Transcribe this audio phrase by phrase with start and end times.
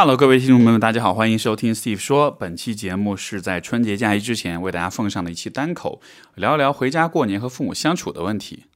[0.00, 2.30] Hello，各位听众朋友们，大家好，欢迎收听 Steve 说。
[2.30, 6.00] 本期节目是在春节假期之前为大家奉上的一期单口，
[6.36, 8.66] 聊一聊回家过年和父母相处的问题。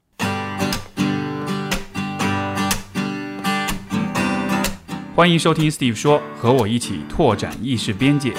[5.14, 8.34] 欢迎收听 Steve 说，和我一起拓展意识边界。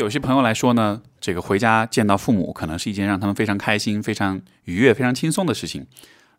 [0.00, 5.86] 有些朋友来说呢，这个回家见到父母，可能是一件让他们非常开心、非常愉悦、非常轻松的事情。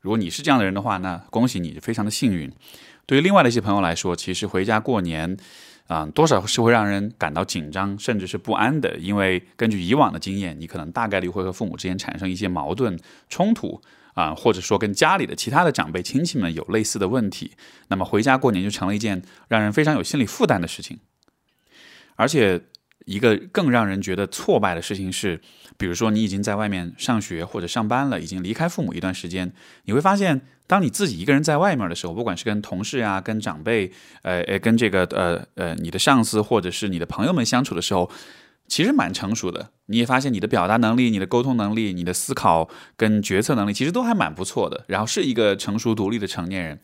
[0.01, 2.51] 如果你是这样的人的话，那恭喜你，非常的幸运。
[3.05, 5.37] 对于另外的一些朋友来说，其实回家过年，
[5.85, 8.97] 啊，多少是会让人感到紧张，甚至是不安的。
[8.97, 12.97] 因为根据以往的经验，你可能大概率会和父母之间产生一些矛盾
[13.29, 13.79] 冲突，
[14.15, 17.51] 啊，或者说跟家里的其他的长辈亲戚们有类似的问题。
[17.89, 20.97] 那么回家过年就成了一件让人非常有心理负担的事情，
[22.15, 22.63] 而且。
[23.05, 25.39] 一个更让人觉得挫败的事情是，
[25.77, 29.51] 比如说你已经在外面上学或者上班了，已经离开父母一段时间，
[29.85, 33.91] 你会发现，当你自己一个人在外面的时候，不管是跟同事啊、跟长辈、
[34.21, 38.09] 呃呃、跟这个呃呃你的上司或者是你的朋友们相处的时候，
[38.67, 39.71] 其实蛮成熟的。
[39.87, 44.85] 你也发现你的表达能力、你的沟通能力、你的思考跟决策能力，其实都还蛮不错的。
[44.87, 46.79] 然后是一个成熟独立的成年人。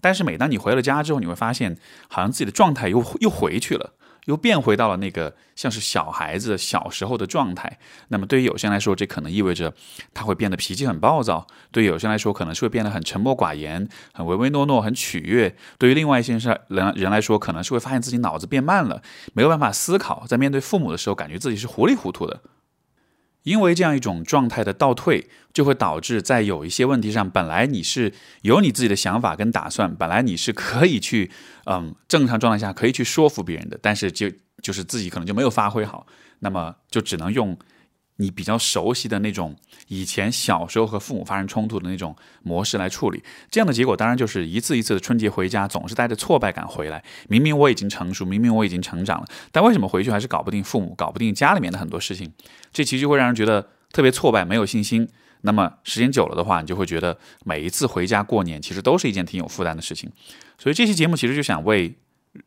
[0.00, 1.76] 但是每当你回了家之后，你会发现，
[2.08, 3.94] 好像自己的状态又又回去了。
[4.28, 7.78] 又变回到了那个像是小孩子小时候的状态。
[8.08, 9.72] 那么对于有些人来说，这可能意味着
[10.12, 16.36] 他会变得脾气很暴躁；对有些人来说，可能是会变得很沉默寡言、很唯唯诺诺、很取悦；对于另外一些
[16.68, 19.00] 人人来说，可能是会发现自己脑子变慢了，
[19.32, 22.38] 没有办法思考，在面对父母的时候，感觉自己是糊里糊涂的。
[23.48, 31.30] 因为这样一种状态的倒退，就会导致在有一些问题上，本来你是有你自己的想法跟打算，本来你是可以去，
[31.64, 36.06] 嗯，正常状态下可以去说服别人的，但是就就是自己可能就没有发挥好，
[36.40, 37.58] 那么就只能用。
[38.18, 47.02] 你比较熟悉的那种以前小时候和父母发生冲突的那种模式来处理，这样的结果当然就是一次一次的春节回家总是带着挫败感回来。
[47.28, 52.32] 明明我已经成熟，明明我已经成长了，但为什么回去还是搞不定父母，搞不定家里面的很多事情？
[52.72, 55.08] 这其实会让人觉得特别挫败，没有信心。
[55.42, 60.10] 那么时间久了的话，你就会觉得每一次回家过年其实都是一件挺有负担的事情。
[60.58, 61.94] 所以这期节目其实就想为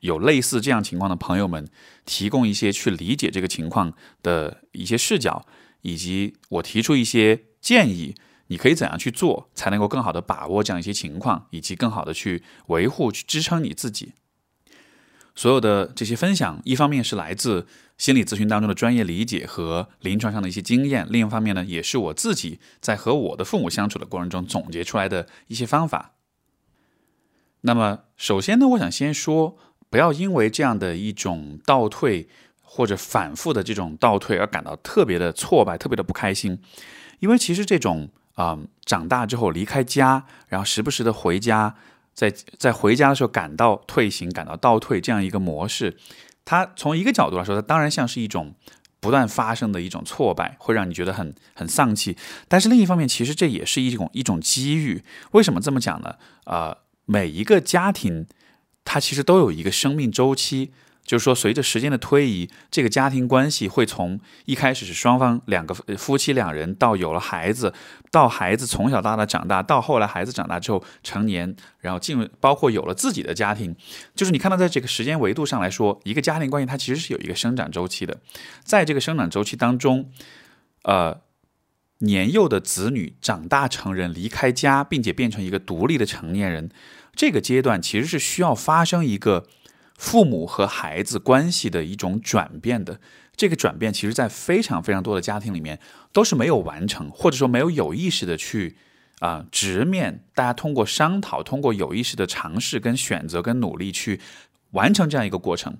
[0.01, 1.65] 有类似这样情况的朋友们
[2.05, 5.45] 提供一些去理解这个情况的一些视角。
[5.81, 8.15] 以及我提出一些建议，
[8.47, 14.13] 你可以怎样去做，才能够更好的把握这样一些情况，以及更好的去维护、去支撑你自己。
[15.33, 17.65] 所有的这些分享，一方面是来自
[17.97, 26.15] 心理咨询当中的专业理解和临床上的一些经验，另一方面呢，也是我自己在和我的父母相处的过程中总结出来的一些方法。
[27.61, 29.57] 那么，首先呢，我想先说，
[29.89, 32.27] 不要因为这样的一种倒退。
[32.73, 36.57] 或者反复的这种倒退而感到特别的挫败，特别的不开心，
[37.19, 41.75] 因为其实这种啊长大之后离开家，然后时不时的回家，
[42.13, 45.97] 在在回家的时候感到退行、感到倒退这样一个模式，
[46.45, 48.55] 它从一个角度来说，它当然像是一种
[49.01, 52.15] 不断发生的一种挫败，会让你觉得很很丧气。
[52.47, 55.03] 但是另一方面，其实这也是一种一种机遇。
[55.31, 56.15] 为什么这么讲呢？
[56.45, 58.25] 啊，每一个家庭
[58.85, 60.71] 它其实都有一个生命周期。
[61.11, 67.73] 就是说，随着时间的推移，这个家庭关系会从一开始是双方两个夫妻两人，到有了孩子，
[68.09, 73.75] 到孩子从小到大长大，到后来孩子长大之后成年，然后进入包括有了自己的家庭。
[74.15, 78.21] 就是你看到，在这个时间维度上来说，一个家庭关系它其实是有一个生长周期的。
[78.63, 80.09] 在这个生长周期当中，
[80.83, 81.19] 呃，
[81.97, 86.69] 年幼的子女长大成人，离开家，并且变成一个独立的成年人，
[87.13, 89.47] 这个阶段其实是需要发生一个。
[90.01, 92.99] 父母和孩子关系的一种转变的
[93.35, 95.79] 这个转变，其实，在非常非常多的家庭里面
[96.11, 98.75] 都是没有完成，或者说没有有意识的去
[99.19, 100.23] 啊直面。
[100.33, 104.19] 大家通过商讨，通过有意识的尝试、跟选择、跟努力去。
[104.71, 105.77] 完成这样一个过程，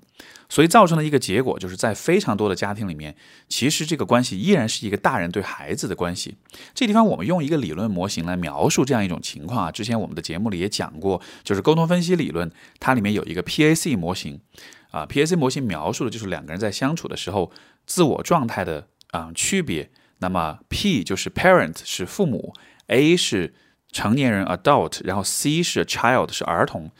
[0.48, 3.14] 所以造成了一个结果，就是在非常多的家庭里面，
[3.48, 6.36] 其实这个关系依然是一个大人对孩子的关系。
[6.74, 9.70] 这地方我们用一个理论模型来描述这样一种情况啊。
[9.70, 14.40] 之前我们的节目里也讲过，就是沟通分析理论，它里面有一个 PAC 模型
[14.90, 15.06] 啊。
[15.06, 17.50] PAC 模型描述的就是两个人在相处的时候
[17.86, 19.90] 自我状态的啊区别。
[20.18, 22.54] 那么 P 就是 parent 是父母
[22.86, 23.54] ，A 是
[23.90, 26.90] 成年人 adult，然后 C 是 child 是儿童。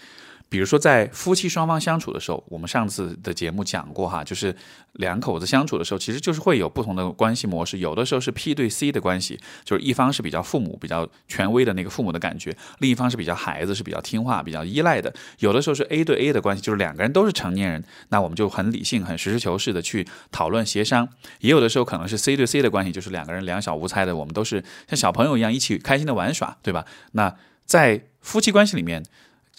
[0.53, 4.55] 比如说在夫妻双方相处的时候，我们上次的节目讲过哈，就是
[4.93, 7.79] 两口子相处的时候，其实就是会有不同的关系模式。
[7.79, 15.11] 有的时候是 P 对 C 的关系，就是一方是比较父母、比较权威的那个父母的感觉，另一方是比较孩子、是比较听话、比较依赖的。
[15.39, 21.09] 有的时候是 A 对 A 的关系，就是两个人都是成年人，那我们就很理性、很实事求是的去讨论协商。
[21.41, 26.85] 也有的时候可能是 C 对 C 的关系，就是两个人两小无猜的，我们都是像小朋友一样一起开心的玩耍，对吧？
[27.13, 27.35] 那
[27.65, 29.03] 在夫妻关系里面。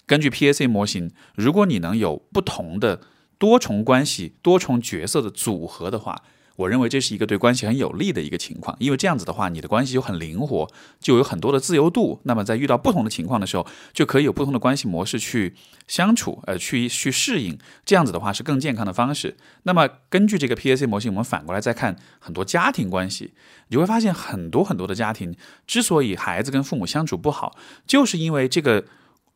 [0.06, 3.00] 根据 PAC 模型，如果你能有不同的
[3.38, 6.22] 多重关系、多重角色的组合的话，
[6.56, 8.76] 我认为这是一个对关系很有利的一个情况。
[8.78, 10.70] 因为这样子的话，你的关系就很灵活，
[11.00, 12.20] 就有很多的自由度。
[12.22, 15.54] 那么在遇到不同的情况的时候，就可以有不同的关系模式去
[15.88, 17.58] 相处，呃，去去适应。
[17.84, 19.36] 这样子的话是更健康的方式。
[19.64, 23.32] 那么根据这个 PAC 模型，我们反过来再看很多家庭关系，
[23.68, 25.34] 你会发现很多很多的家庭
[25.66, 28.84] 之所以孩子跟父母相处不好，就是因为这个。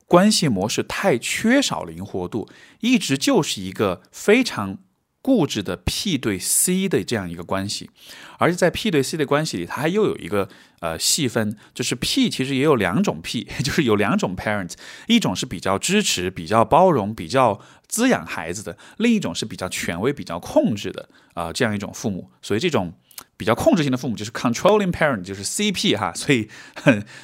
[0.08, 2.48] 关系模式太缺少灵活度，
[2.80, 4.78] 一直就是一个非常
[5.20, 7.90] 固执的 P 对 C 的这样一个关系，
[8.38, 10.48] 而且在 P 对 C 的关系里，它还又有一个
[10.80, 14.72] 呃细分，就是 P 其实也有两种 P， 就是有两种 parent，
[15.08, 22.94] 一种是比较支持、比较包容、比较滋养孩子的，另一种是比较权威、比较控制的啊这样一种父母，所以这种。
[23.38, 26.46] 比较控制性的父母就是 controlling parent，就是 CP 哈， 所以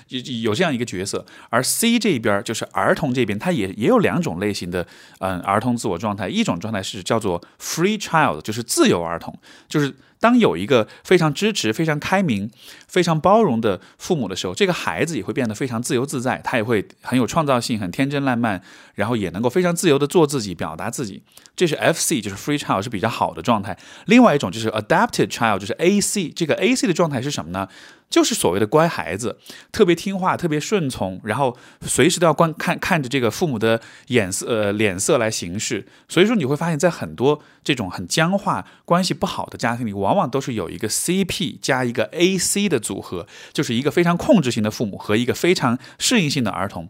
[0.09, 0.21] 有
[0.51, 1.27] 有这样一个角色。
[1.51, 4.87] 而 C 这一边就是儿童这边，他也也有两种类型的
[5.19, 9.39] 嗯儿童自我状态，一种状态是叫做 free child，就是自由儿童，
[9.69, 9.95] 就是。
[10.25, 12.51] 当有一个非常支持、非常开明、
[12.89, 18.63] 非常包容的父母的时候，这个孩子也会变得非常自由自在，他也会很有创造性、很天真烂漫，
[18.95, 21.23] 然后也能够非常自由的做自己、表达自己。
[21.55, 23.77] 这是 F C，就是 Free Child 是比较好的状态。
[24.07, 26.31] 另外一种就是 Adapted Child，就是 A C。
[26.31, 27.69] 这个 A C 的状态是什么呢？
[28.15, 29.37] 就是所谓的乖孩子，
[29.73, 35.85] 特别听话，特别顺从，然后随时都要观看看着这个父母的眼色呃脸色来行事。
[36.09, 46.89] 所以说你会发现在很多这种很僵化、关系不好的家庭里，往往都是有一个 CP 加一个 AC 的组合，就是一个非常控制型的父母和一个非常适应性的儿童。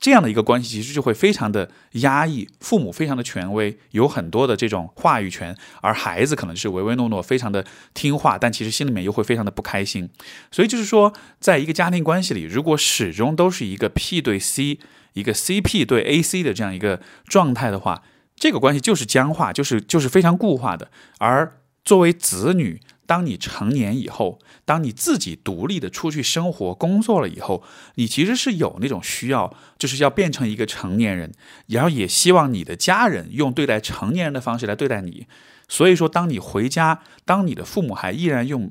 [0.00, 7.64] 这样的一个关系其实就会非常的压抑，父母非常的权威，有很多的这种话语权，而孩子可能是唯唯诺诺，非常的
[7.94, 10.08] 听话，但其实心里面又会非常的不开心。
[10.52, 14.78] 所以就是说，在一个家庭关系里，如果始终都是一个 P 对 C，
[15.14, 18.04] 一个 CP 对 AC 的这样一个状态的话，
[18.36, 20.92] 这个关系就是僵化，就是就是非常固化的。
[21.18, 27.64] 而作为子女，当你成年以后，当你自己独立的出去生活、工作了以后，
[27.94, 31.32] 你其实是有那种需要，就是要变成一个成年人，
[31.68, 35.26] 然后也希望你的家人用对待成年人的方式来对待你。
[35.68, 38.70] 所以说，当你回家，当你的父母还依然用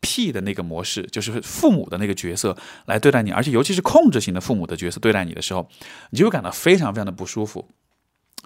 [0.00, 2.56] P 的那个模式，就是父母的那个角色
[2.86, 5.68] 来对待你，而且尤其是控制型的父母的角色对待你的时候，
[6.10, 7.68] 你就会感到非常非常的不舒服。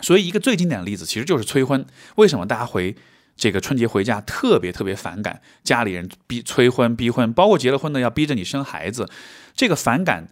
[0.03, 1.87] 所以，一个最经典的例子其实就是催婚。
[2.17, 2.95] 为什么大家回？
[3.37, 9.09] 这个春节回家特别特别反感家里人逼催婚逼婚，包括结了婚的要逼着你生孩子，
[9.55, 10.29] 这个反感，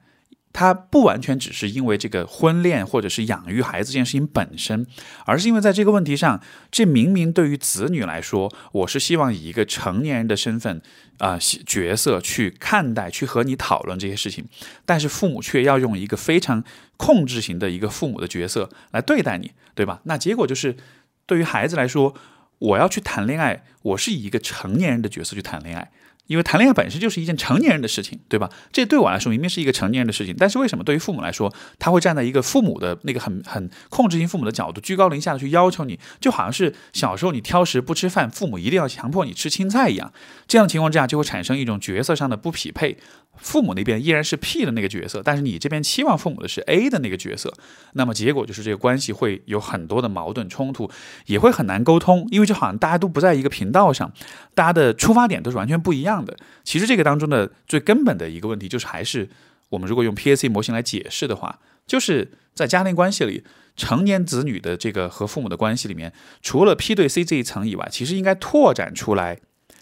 [0.53, 4.87] 它不完全只是因为这个婚恋或者是养育孩子这件事情本身，
[5.25, 10.83] 而是因为在这个问题上，这明明对于子女来说，我是希望以一个成年人的身份
[11.19, 14.45] 啊角色去看待，去和你讨论这些事情，
[14.85, 16.63] 但是父母却要用一个非常
[16.99, 20.01] 控制型的一个父母的角色来对待你，对吧？
[20.05, 20.77] 那结果就是
[21.25, 22.15] 对于孩子来说。
[22.59, 25.91] 我要去谈恋爱，我是以一个成年人的角色去谈恋爱，
[26.29, 28.49] 因为谈恋爱本身就是一件成年人的事情，对吧？
[28.71, 40.13] 这对我来说明明是一个成年人的事情，但是为什么对于父母来说，他会站在一个父母的那个很很控制型父母的角度，居高临下的去要求你，就好像是小时候你挑食不吃饭，父母一定要强迫你吃青菜一样，
[40.47, 42.99] 这样的情况之下就会产生一种角色上的不匹配。
[43.41, 47.55] 父母那边依然是 P 的那个角色，但是你这边期望父母的是 A 的那个角色，
[47.93, 50.91] 那么结果就是这个关系会有很多的矛盾冲突，
[51.27, 54.13] 也会很难沟通，因为就好像大家都不在一个频道上，
[54.57, 56.37] 大家的出发点都是完全不一样样的。
[56.65, 59.29] 其实这个当中的最根本的一个问题，就是还是
[59.71, 63.45] 我们如果用 PAC 模型来解释的话，就是在家庭关系里，
[63.77, 69.39] 成年子女的这个和父母的关系里面，除了 P 对 C 这一层以外，其实应该拓展出来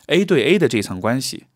[0.06, 1.46] A 对 A 的这一层关系。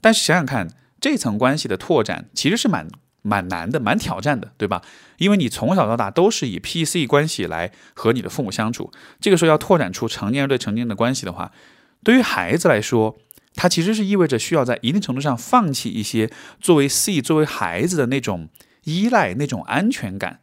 [0.00, 0.68] 但是想想看。
[1.00, 2.88] 这层关系的拓展其实是蛮
[3.22, 4.82] 蛮难的，蛮挑战的，对吧？
[5.18, 11.52] 因为你从小到大都是以 P C 关系来和你的父母相处，这个时候要拓展出成年人对成年人的关系的话，
[12.02, 13.16] 对于孩子来说，
[13.58, 18.48] 它其实是意味着需要在一定程度上放弃一些作为 C 作为孩子的那种
[18.84, 20.38] 依赖、那种安全感。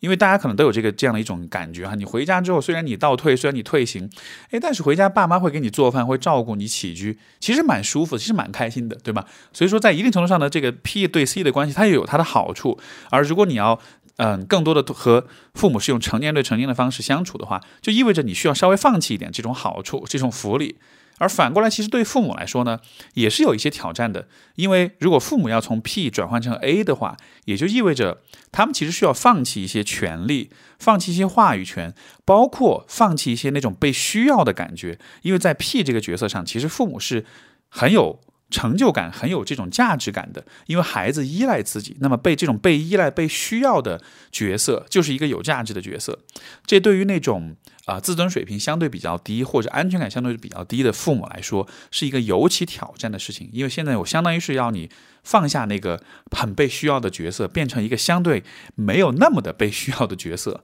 [0.00, 4.10] 因为大家可能都有这个这样的一种感觉哈，你回家之后，虽然你倒退，虽然你退行，
[4.50, 9.24] 哎，但是回家爸妈会给你做饭，会照顾你起居，其实蛮舒服，其实蛮开心的，对吧？
[9.52, 12.78] 所以说，在一定程度上的这个 P 对 C 的关系，它也有它的好处。
[13.10, 13.80] 而如果你要
[14.16, 20.76] 嗯，更多的和父母是用成年对成年的方式相处的话，就意味着你需要稍微放弃一点这种好处、这种福利。
[21.18, 22.80] 而反过来，其实对父母来说呢，
[23.14, 24.28] 也是有一些挑战的。
[24.56, 31.94] 因为如果父母要从 P 转换成 A 的话，也就意味着他们其实需要放弃一些权利，放弃一些话语权，
[32.24, 34.98] 包括放弃一些那种被需要的感觉。
[35.22, 37.24] 因为在 P 这个角色上，其实父母是
[37.68, 38.20] 很有。
[38.54, 46.20] 成就感很有这种价值感的，因为孩子依赖自己，那么被这种被依赖、被需要的角色，就是一个有价值的角色。
[46.64, 47.56] 这对于那种
[47.86, 53.50] 啊自尊水平相对比较低或者安全感相对比较低的父母来说，是一个尤其挑战的事情。
[53.52, 54.88] 因为现在我相当于是要你
[55.24, 58.44] 放下那个很被需要的角色，变成一个相对
[58.76, 60.62] 没有那么的被需要的角色。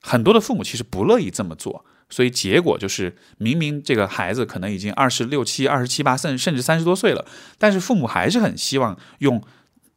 [0.00, 1.84] 很多的父母其实不乐意这么做。
[2.14, 7.26] 所以结果就是，明明这个孩子可能已经二十六七、二十七八，甚甚至三十多岁了，
[7.58, 9.42] 但是父母还是很希望用，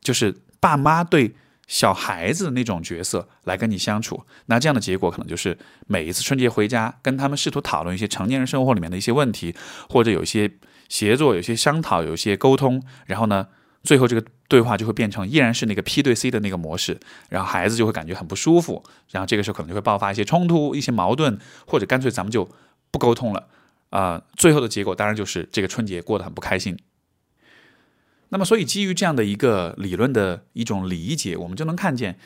[0.01, 1.35] 就是爸妈对
[1.67, 4.23] 小孩子那种角色来跟你相处。
[4.47, 5.55] 那这样的结果可能就是，
[5.85, 9.53] 每一次春节回家，跟他们试图讨论一些成年人生活里面的一些问题，
[9.87, 10.49] 或者有一些
[10.89, 13.49] 协作、有些商讨、有些沟通，然后呢？
[13.83, 22.49] 最后，这个对话就会变成依然是那个 P 对 C 的那个模式，然后孩子就会感觉很不舒服，然后这个时候可能就会爆发一些冲突、一些矛盾，或者干脆咱们就
[22.91, 23.47] 不沟通了。
[23.91, 26.77] 啊，最后的结果当然就是这个春节过得很不开心。
[28.29, 32.19] 那么，所以基于这样的一个理论的一种理解，我们就能看见，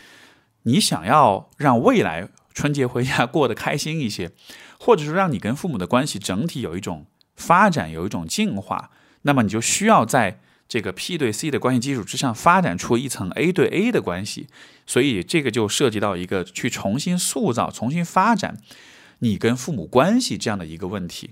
[0.63, 4.31] 你想要让未来春节回家过得开心一些，
[4.79, 7.05] 或者说让你跟父母的关系整体有一种
[7.36, 8.89] 发展、有一种进化，
[9.22, 10.39] 那么你就需要在。
[10.72, 14.48] 这个 P 对 C 的关系基础之上，发展出一层 A 对 A 的关系，
[14.88, 18.56] 所以这个就涉及到一个去重新塑造、重新发展
[19.20, 21.32] 你跟父母关系这样的一个问题。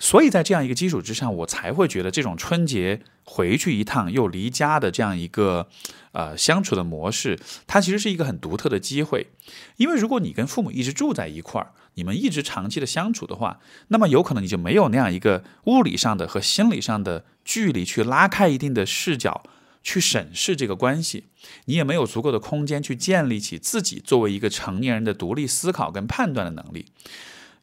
[0.00, 5.68] 所以在这样一个基础之上，我才会觉得这种春节回去一趟又离家的这样一个
[6.12, 9.28] 呃相处的模式，它其实是一个很独特的机会。
[9.76, 19.42] 因为如果你跟父母一直住在一块儿，你们一直长期的相处的话，那么有可能你就没有那样一个物理上的和心理上的距离去拉开一定的视角
[19.82, 21.24] 去审视这个关系，
[21.66, 26.86] 你也没有足够的空间去建立起自己作为一个成年人的独立思考跟判断的能力。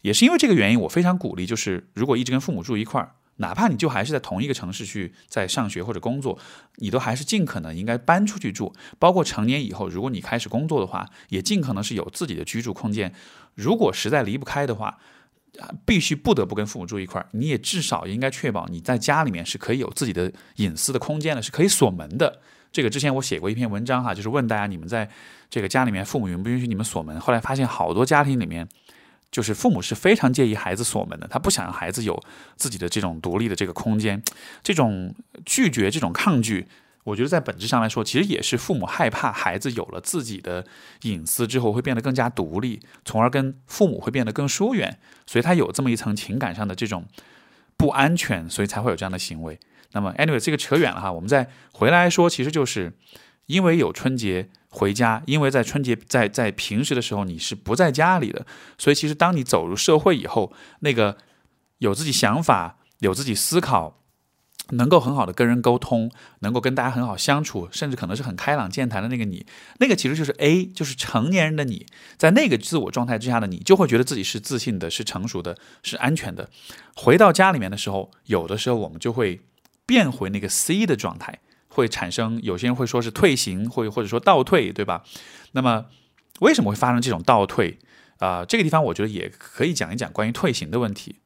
[0.08, 3.12] 也是因为这个原因，我非常鼓励，就是如果一直跟父母住一块儿。
[3.40, 6.40] 哪怕你就还是在同一个城市去在上学或者工作，
[6.78, 8.74] 你都还是尽可能应该搬出去住。
[8.98, 13.14] 包括成年以后，如果你开始工作的话，也尽可能是有自己的居住空间。
[13.54, 14.98] 如果实在离不开的话，
[15.86, 22.40] 必须不得不跟父母住一块儿，你也至少应该确保你在家里面是可以有自己的隐私的空间的，是可以锁门的。
[22.72, 25.08] 这个之前我写过一篇文章哈，就是问大家你们在
[25.48, 27.20] 这个家里面父母允不允许你们锁门？
[27.20, 28.68] 后来发现好多家庭里面。
[29.30, 32.18] 就是父母是非常介意孩子锁门的，他不想让孩子有
[32.56, 34.24] 自己的这种独立的这个空间，
[34.64, 35.14] 这种
[35.46, 36.68] 拒绝、这种抗拒，
[37.04, 40.66] 我觉得在本质上来说，其实也是父母害怕孩子有了自己的
[41.02, 47.06] 隐私之后会变得更加独立，从而跟父母会变得更疏远，所以他有这么一层情感上的这种
[47.76, 49.60] 不安全，所以才会有这样的行为。
[49.92, 52.94] 那么，anyway，这个扯远了哈，我们再回来说，其实就是
[53.48, 54.50] 因为有春节。
[54.70, 58.46] 回家，因为在春节在在平时的时候你是不在家里的，
[58.78, 61.18] 所以其实当你走入社会以后，那个
[61.78, 64.02] 有自己想法、有自己思考，
[64.72, 69.46] 能够很好的跟人沟通，能够跟大家很好相处，甚至可能是很开朗健谈的那个你，
[69.80, 71.86] 那个其实就是 A，就是成年人的你，
[72.18, 76.50] 在那个自我状态之下的你，就会觉得自己是自信的、是成熟的、是安全的。
[76.94, 79.40] 回到家里面的时候，有的时候我们就会
[79.86, 81.40] 变回那个 C 的状态。
[81.78, 85.04] 会产生有些人会说是退行，或或者说倒退，对吧？
[85.52, 85.86] 那么
[86.40, 87.78] 为什么会发生这种倒退？
[88.18, 91.18] 啊，这个地方我觉得也可以讲一讲关于退行的问题。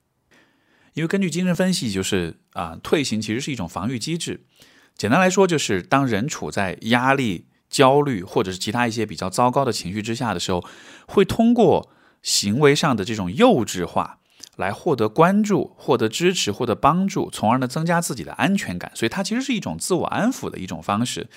[0.93, 4.43] 因为根据精神分析，就是啊，退行其实是一种防御机制。
[4.97, 10.61] 简单来说，就是当人处在压力、焦虑或者是其他一些比较糟糕的情绪之下的时候，
[11.07, 11.89] 会通过
[12.21, 14.19] 行为上的这种幼稚化。
[14.61, 18.89] 来获得关注、获得支持、获得帮助，从而呢增加自己的安全感。
[18.95, 21.27] 所以它其实是一种自我安抚的一种方式。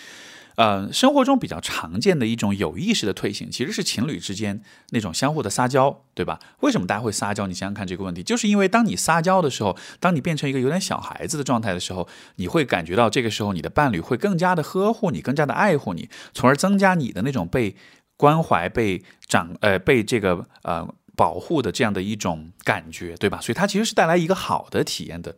[0.57, 6.39] 呃，生活中比较常见的一种有意识的退行，其实是情侣之间那种相互的撒娇，对吧？
[6.61, 7.49] 为什么大家会撒娇？
[7.49, 17.75] 你想想看这个问题，就是因为当你撒娇的时候，当你变成一个有点小孩子的状态的时候，你会感觉到这个时候你的伴侣会更加的呵护你，更加的爱护你，从而增加你的那种被
[18.17, 20.89] 关怀、被长呃被这个呃。
[21.17, 23.41] 保护的这样的一种感觉，对吧？
[23.41, 25.35] 所以它其实是带来一个好的体验的。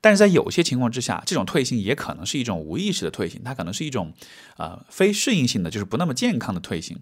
[0.00, 4.12] 但是在有些情况之下，这种退行也可能是一种无意识的退行，它可能是一种
[4.56, 6.98] 呃非适应性的，就是不那么健康的退行。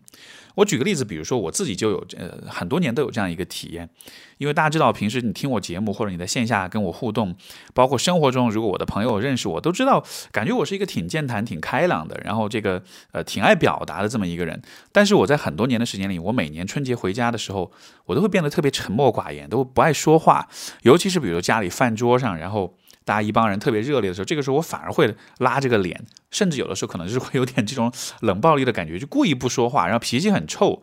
[0.55, 3.91] 我举个例子，比如说我自己就有呃很多年都有这样一个体验，
[4.39, 7.37] 因为大家知道平时你听我节目或者你在线下跟我互动，
[7.75, 14.63] 包括生活中如果我的朋友认识我，都知道感觉我是一个挺健谈、挺开朗的，然后这个呃挺爱表达的这么一个人。
[14.91, 17.71] 但是我在很多年的时间里，我每年春节回家的时候，
[18.07, 20.49] 我都会变得特别沉默寡言，都不爱说话，
[20.85, 22.75] 尤其是比如家里饭桌上，然后。
[23.07, 30.83] 大家一帮人特别热烈的时候，这个时候我反而会拉这个脸，甚至有的时候可能就是会有点这种冷暴力的感觉，就故意不说话，然后脾气很臭。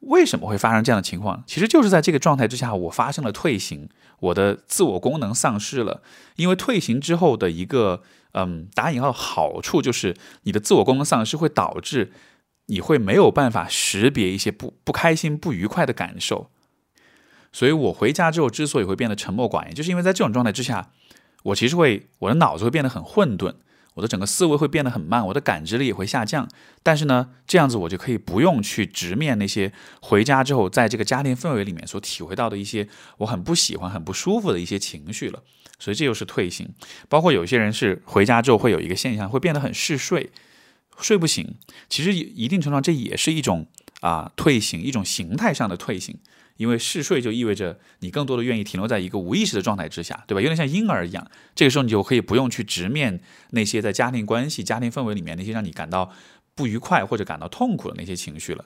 [0.00, 1.42] 为什么会发生这样的情况？
[1.46, 3.88] 其实就是在这个状态之下，我发生了退行，
[4.20, 6.02] 我的自我功能丧失了。
[6.36, 8.02] 因为退行之后的一个
[8.32, 12.12] 嗯打引号好处，就是你的自我功能丧失会导致
[12.66, 16.50] 你会没有办法识别一些不不开心、不愉快的感受。
[17.50, 20.90] 所以我回家之后之所以会变得沉默寡言，就是因为在这种状态之下。
[21.48, 23.54] 我其实会，我的脑子会变得很混沌，
[23.94, 26.48] 我的整个思维会变得很慢，我的感知力也会下降。
[26.82, 32.88] 但是呢，这样子我就可以不用去直面那些回家之后在这个家庭氛围里面所体会到的一些
[33.18, 35.42] 我很不喜欢、很不舒服的一些情绪了。
[35.78, 36.68] 所以这就是退行。
[37.08, 40.30] 包括有些人是回家之后会有一个现象，会变得很嗜睡，
[41.00, 41.56] 睡不醒。
[41.88, 43.66] 其实一定程度上这也是一种
[44.00, 46.18] 啊退行，一种形态上的退行。
[46.58, 50.40] 因为嗜睡就意味着你更多的愿意停留在一个无意识的状态之下，对吧？
[50.40, 51.30] 有点像婴儿一样。
[51.54, 56.12] 这个时候你就可以不用去直面那些在家庭关系、家庭氛围里面那些让你感到
[56.56, 58.64] 不愉快或者感到痛苦的那些情绪了。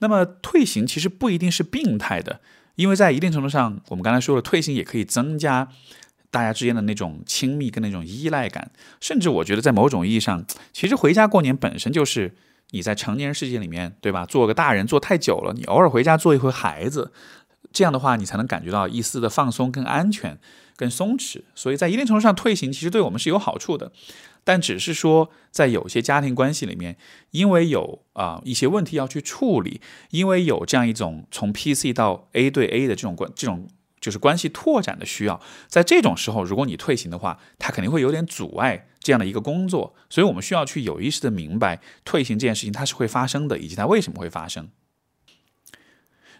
[0.00, 2.42] 那么退行其实不一定是病态的，
[2.74, 5.70] 因为在一定程度上，我们刚才说了，退行也可以增加
[6.30, 12.36] 大家之间的那种亲密跟那种依赖感，甚至我觉得在某种意义上，其实回家过年本身就是。
[12.72, 14.26] 你在成年人世界里面，对吧？
[14.26, 17.10] 做个大人做太久了，你偶尔回家做一回孩子，
[17.72, 20.38] 这样的话，你才能感觉到一丝的放松、跟安全、
[20.76, 21.42] 跟松弛。
[21.54, 23.92] 所以在一定程度上，退行其实对我们是有好处的，
[24.44, 26.96] 但只是说，在有些家庭关系里面，
[27.30, 33.68] 因为有啊一些问题要去处理，因为有这样一种从 PC 到 A 对 A 的这种关这种。
[34.02, 44.70] 就是关系拓展的需要，在这种时候，如果你退行的话，它肯定会有点阻碍这样的一个工作，所以我们需要去有意识的明白退行这件事情它是会发生的，以及它为什么会发生。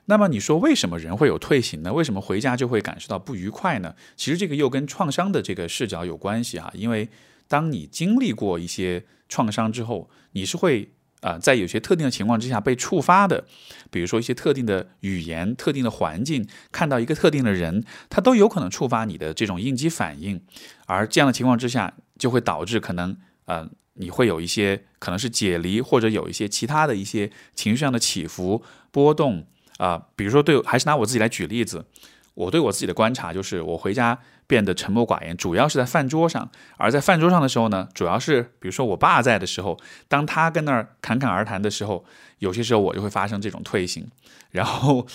[0.07, 1.93] 那么你说为什么人会有退行呢？
[1.93, 3.95] 为什么回家就会感受到不愉快呢？
[4.17, 7.09] 其实这个又跟创伤的这个视角有关系啊，因为
[7.49, 10.93] 当你经历过一些创伤之后，你是会。
[11.23, 13.45] 啊，在有些特定的情况之下被触发的，
[13.93, 20.43] 比如说一些特定的语言、特定的环境，看到一个特定的人，他都有可能触发你的这种应激反应，
[20.87, 29.45] 而这样的情况之下，就会导致可能，呃，你会有一些可能是解离，或者有一些其他的一些情绪上的起伏波动
[29.79, 31.85] 啊，比如说对，还是拿我自己来举例子。
[32.35, 36.49] 我对我自己的观察就是，我回家变得沉默寡言，主要是在饭桌上。
[36.77, 42.05] 而在饭桌上的时候呢，主要是比如说我爸在的时候，当他跟那儿侃侃而谈的时候，
[42.39, 44.07] 有些时候我就会发生这种退行，
[44.53, 45.09] 然后。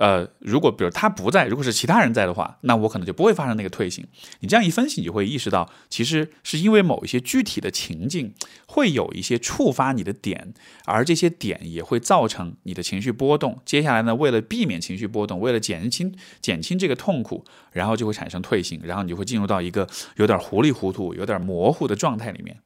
[0.00, 4.06] 呃，如果比如他不在，如果是其他人在的话，那我可能就不会发生那个退行。
[4.38, 8.32] 你这样一分析，你就会意识到，其实是因为某一些具体的情境
[8.66, 10.54] 会有一些触发你的点，
[10.86, 13.60] 而这些点也会造成你的情绪波动。
[13.66, 19.86] 接下来呢，为了避免情绪波动，为了减轻减轻这个痛苦，然后就会产生退行，然后你就会进入到一个
[20.16, 22.62] 有点糊里糊涂、有点模糊的状态里面。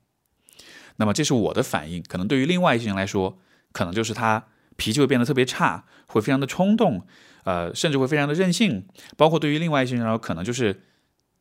[0.98, 3.40] 那么这是我的反应，可能对于另外一些人来说，
[3.72, 4.44] 可能就是他。
[4.76, 7.06] 脾气会变得特别差，会非常的冲动，
[7.44, 8.86] 呃，甚至会非常的任性。
[9.16, 10.82] 包括对于另外一些人，可能就是，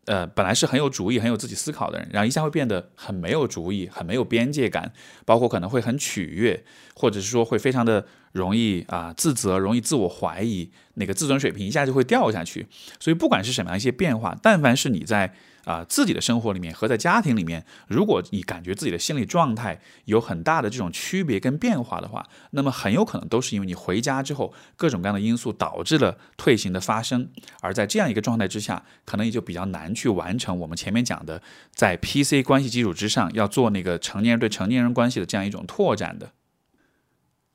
[0.05, 4.91] 呃，本来是很有主意、很有自己思考的人，然后一下会变得很没有主意、很没有边界感。
[5.25, 6.63] 包括可能会很取悦，
[6.95, 12.67] 或者是说会非常的容易啊自责、容易自我怀疑，那个自尊水平一下就会掉下去。
[12.99, 15.33] 所以不管是什么样一些变化，但凡是你在。
[15.65, 27.29] 啊，自己的生活里面和在家庭里面，如果你感觉自己的心理状态有很大的这种区别跟变化的话，那么很有可能都是因为你回家之后各种各样的因素导致了退行的发生，
[27.61, 36.31] 而在这样一个状态之下，可能也就比较难去完成我们前面讲的在 PC 关系基础之上要做那个成年人对成年人关系的这样一种拓展的。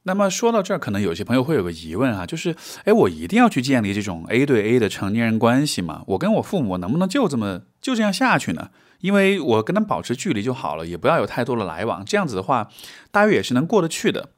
[0.08, 6.02] 那么说到这儿，可能有些朋友会有个疑问啊，就是，哎，我一定要去建立这种 A 对 A 的成年人关系吗？
[6.06, 8.70] 我跟我父母能不能就这么就这样下去呢？
[9.00, 12.70] 因为我跟他保持距离就好了，也不要有太多的来往，这样子的话，
[13.10, 14.30] 大约也是能过得去的。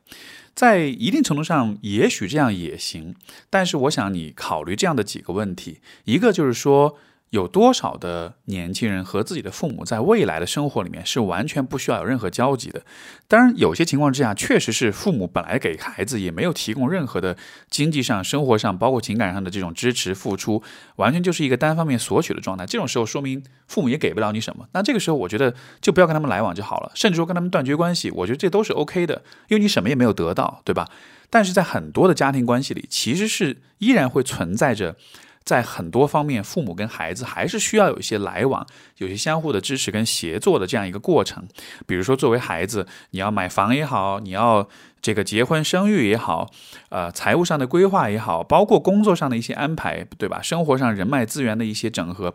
[0.56, 3.14] 在一定程度上，也许这样也行。
[3.48, 6.96] 但是我想你考虑这样的几个问题，一个就是说，
[7.30, 12.82] 有多少的年轻人和自己的父母在未来的生活里面是完全不需要有任何交集的？
[13.28, 17.36] 当然，有些情况之下，确实是父母本来给孩子也没有提供任何的
[17.70, 20.60] 经济上、生活上，包括情感上的这种支持付出，
[20.96, 22.66] 完全就是一个单方面索取的状态。
[22.66, 24.68] 这种时候，说明父母也给不了你什么。
[24.72, 28.10] 那这个时候，我觉得就不要跟他们来往就好了，甚至说跟他们断绝关系。
[28.10, 30.88] 我觉得这都是 OK 的，因为你什么也没有得到，对吧？
[31.30, 34.96] 但是在很多的家庭关系里，其实是依然会存在着。
[35.44, 38.64] 在很多方面，父母跟孩子还是需要有一些来往，
[38.98, 41.46] 有些相互的支持跟协作的这样一个过程。
[41.86, 44.68] 比如说，作为孩子，你要买房也好，你要
[45.02, 46.50] 这个结婚生育也好，
[46.90, 50.40] 呃，财务上的规划也好，包括工作上的一些安排，对吧？
[50.42, 52.34] 生活上人脉资源的一些整合。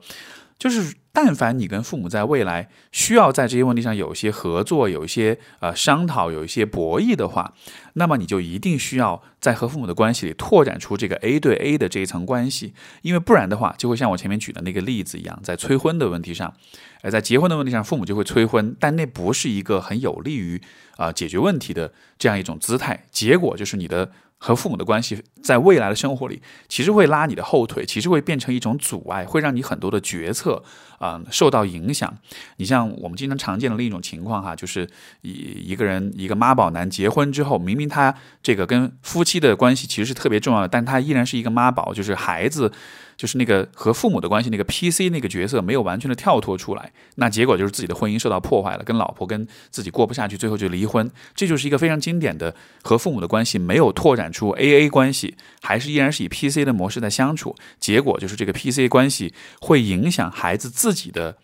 [0.58, 7.54] 就是，但凡你跟父母在未来需要在这些问题上有一些合作、有一些呃商讨、有一些博弈的话，
[7.94, 16.54] 那么你就一定需要在和父母的关系里拓展出这个 A 对 A 的这一层关系，因为不然的话，就会像我前面举的那个例子一样，在催婚的问题上，
[17.02, 20.62] 呃，在结婚的问题上，父母就会催婚，但那不是一个很有利于
[20.96, 24.10] 啊解决问题的这样一种姿态，结果就是你的。
[24.38, 30.64] 和父母的关系，在未来的生活里，其实会拉你的后腿，其实会变成一种阻碍，会让你很多的决策
[31.00, 32.16] 啊受到影响。
[32.58, 34.88] 你像我们经常常见的另一种情况哈，就是
[35.22, 35.32] 一
[35.72, 42.72] 一个人一个妈宝男结婚之后，明明他这个跟夫妻的关系其实是特别重要的，但他依然是一个妈宝，就是孩子。
[43.18, 51.10] 就是那个和父母的关系，那个 PC 那个角色没有完全的跳脱出来，那结果就是自己的婚姻受到破坏了，跟老婆跟自己过不下去，最后就离婚。
[51.34, 61.38] 这就是一个非常经典的和父母的关系没有拓展出 AA 关系，还是依然是以 PC 的模式在相处，结果就是这个 PC 关系会影响孩子自己的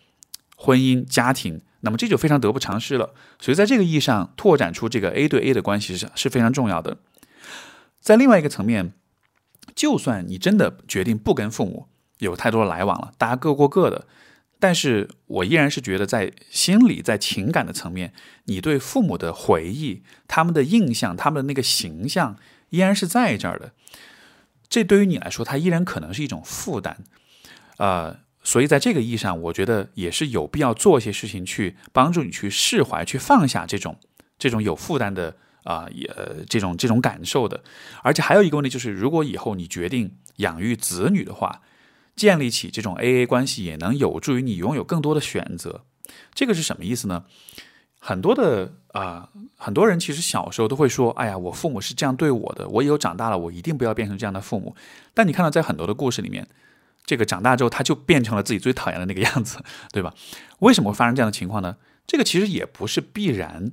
[0.56, 3.14] 婚姻家庭，那么这就非常得不偿失了。
[3.40, 6.98] 所以在这个意义上，拓展出这个 A 对 A 的关系是是非常重要的。
[8.00, 8.92] 在另外一个层面。
[9.74, 14.06] 就算你真的决定不跟父母有太多的来往了，大家各过各的，
[14.58, 18.12] 但是我依然是觉得，在心理、在情感的层面，
[18.44, 22.36] 你对父母的回忆、他们的印象、他们的那个形象，
[22.70, 23.72] 依然是在这儿的。
[24.68, 26.98] 这对于你来说，它依然可能是一种负担，
[27.78, 33.98] 呃，所以在这个意义上，我觉得也是有必要做一些事情去帮助你去释怀、去放下这种
[34.38, 35.36] 这种有负担的。
[35.64, 36.08] 啊，也
[36.48, 37.62] 这种这种感受的，
[38.02, 41.62] 而且还有一个问题就是，如果以后你决定养育子女的话，
[42.16, 45.84] 建立起这种 A A 关系，也能有助于你拥有更多的选择。
[46.34, 47.24] 这个是什么意思呢？
[47.98, 54.74] 很多的啊，很多人其实小时候都会说：“哎呀，我父母是这样对我的，我以后长大了，我一定不要变成这样的父母。”
[55.14, 56.48] 但你看到在很多的故事里面，
[57.06, 60.12] 这个长大之后他就变成了自己最讨厌的那个样子，对吧？
[60.58, 61.76] 为什么会发生这样的情况呢？
[62.04, 63.70] 这个其实也不是必然。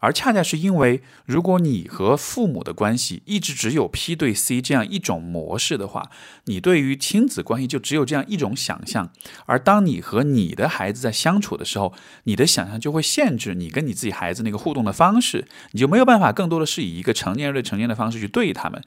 [0.00, 6.10] 而恰恰是因为，如果你和父母的关系一直只有 P 对 C 这样一种模式的话，
[6.44, 9.10] 你对于亲子关系就只有这样一种想象。
[9.46, 11.92] 而当你和你的孩子在相处的时候，
[12.24, 18.82] 你的想象就会限制你跟你自己孩子那个互动的方式，你就没有办法更多的是以一个成年人对成年的方式去对他们，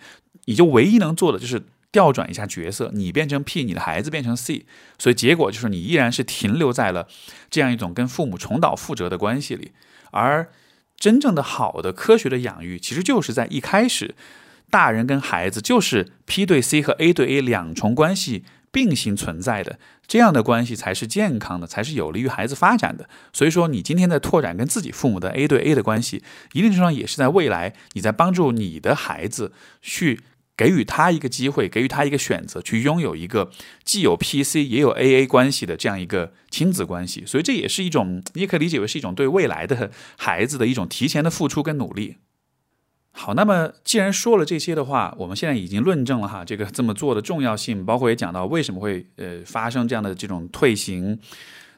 [0.45, 4.65] 你就唯一能做的就是调转一下角色，你变成 P，你的孩子变成 C，
[4.97, 7.07] 所以结果就是你依然是停留在了
[7.49, 9.71] 这样一种跟父母重蹈覆辙的关系里，
[10.11, 10.49] 而。
[10.99, 14.13] 真正的好的科学的养育，其实就是在一开始，
[14.69, 23.07] 大人跟孩子就是 P 对 C 和 A 对 A 两重关系并行存在的，这样的关系才是健康的，才是有利于孩子发展的。
[23.31, 30.19] 所以说，你今天在拓展跟自己父母的 A 对 A 的关系，一定程度上也是在未来你在帮助你的孩子去。
[30.59, 33.49] 给予他一个机会，给予他一个选择，去拥有一个
[33.85, 42.17] 既有 PC 也有 AA 关系的这样一个亲子关系，所以这也是一种，你也可以理解为是一种对未来的 孩子的一种提前的付出跟努力。
[43.11, 51.17] 好，那么既然说了这些的话，我们现在已经论证了哈这个这么做的重要性，包括也讲到为什么会呃发生这样的这种退行。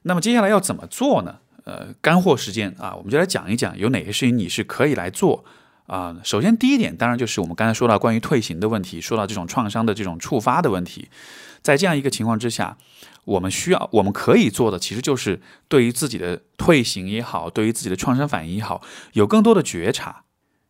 [0.01, 1.37] 那么接下来要怎么做呢？
[1.65, 5.45] 呃，干货时间啊，我们就来讲一讲有哪些事情你是可以来做。
[5.91, 11.09] 啊，首先第一点，当然就是我们刚才说到关于退行的问题，说到这种创伤的这种触发的问题，
[11.61, 12.77] 在这样一个情况之下，
[13.25, 20.23] 我们需要我们可以做的，其实就是对于自己的退行也好，对于自己的创伤反应也好，有更多的觉察。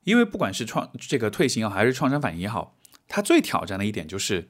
[0.05, 2.75] 因为不管是创这个退行也好，还是创伤反应也好，
[3.07, 4.49] 它最挑战的一点就是。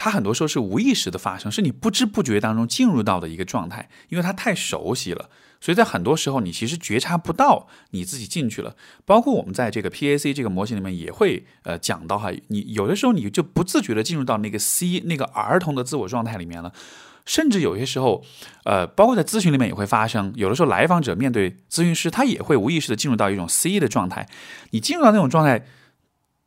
[0.00, 5.28] 它很多时候是无意识的发生，是你不知不觉当中进入到的一个状态，因为它太熟悉了，
[5.60, 8.76] 所以在很多时候你其实觉察不到你自己进去了。
[9.04, 16.72] 包括我们在这个 PAC 这个模型里面也会呃讲到哈，你有的时候你就不自觉的进入到那个 C 那个儿童的自我状态里面了，
[17.26, 18.24] 甚至有些时候，
[18.64, 24.28] 呃，包括在咨询里面也会发生，有的时候来访者面对咨询师，他也会无意识的进入到一种 C 的状态，
[24.70, 25.66] 你进入到那种状态，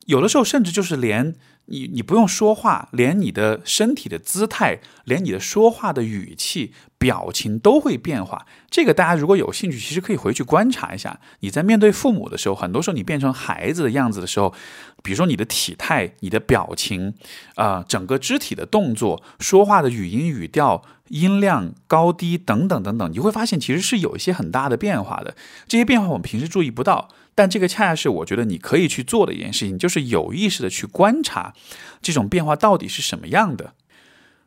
[0.05, 1.35] 有的时候甚至就是连。
[1.71, 8.45] 你你不用说话，连你的身体的姿态，连你的说话的语气、表情都会变化。
[8.69, 11.19] 这个大家如果有兴趣，其实可以回去观察一下。
[11.39, 14.53] 你在面对父母的时候，很多时候你变成孩子的样子的时候，
[15.01, 17.15] 比如说你的体态、你的表情，
[17.55, 25.35] 啊，整个肢体的动作、说话的语音语调、音量高低等等等等，你会发现其实是有一些很大的变化的。
[25.67, 27.07] 这些变化我们平时注意不到。
[27.33, 31.53] 但这个恰恰是我觉得你可以去做的一件事情，就是有意识的去观察
[32.01, 33.73] 这种变化到底是什么样的。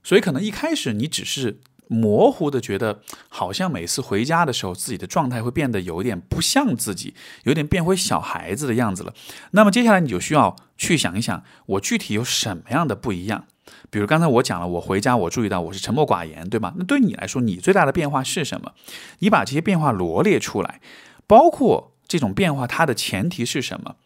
[0.03, 9.15] 所以可能一开始你只是模糊的觉得，好像每次回家的时候自己的状态会变得有点不像自己，有点变回小孩子的样子了。
[9.53, 13.47] 那么接下来你就需要去想一想，我具体有什么样的不一样？
[13.89, 16.75] 比如刚才我讲了，我回家我注意到我是沉默寡言，对吗？
[16.77, 18.73] 那对你来说，你最大的变化是什么？
[19.21, 20.81] 你把这些变化罗列出来，
[21.27, 21.94] 包括。
[22.07, 23.97] 这种变化，它的前提是什么？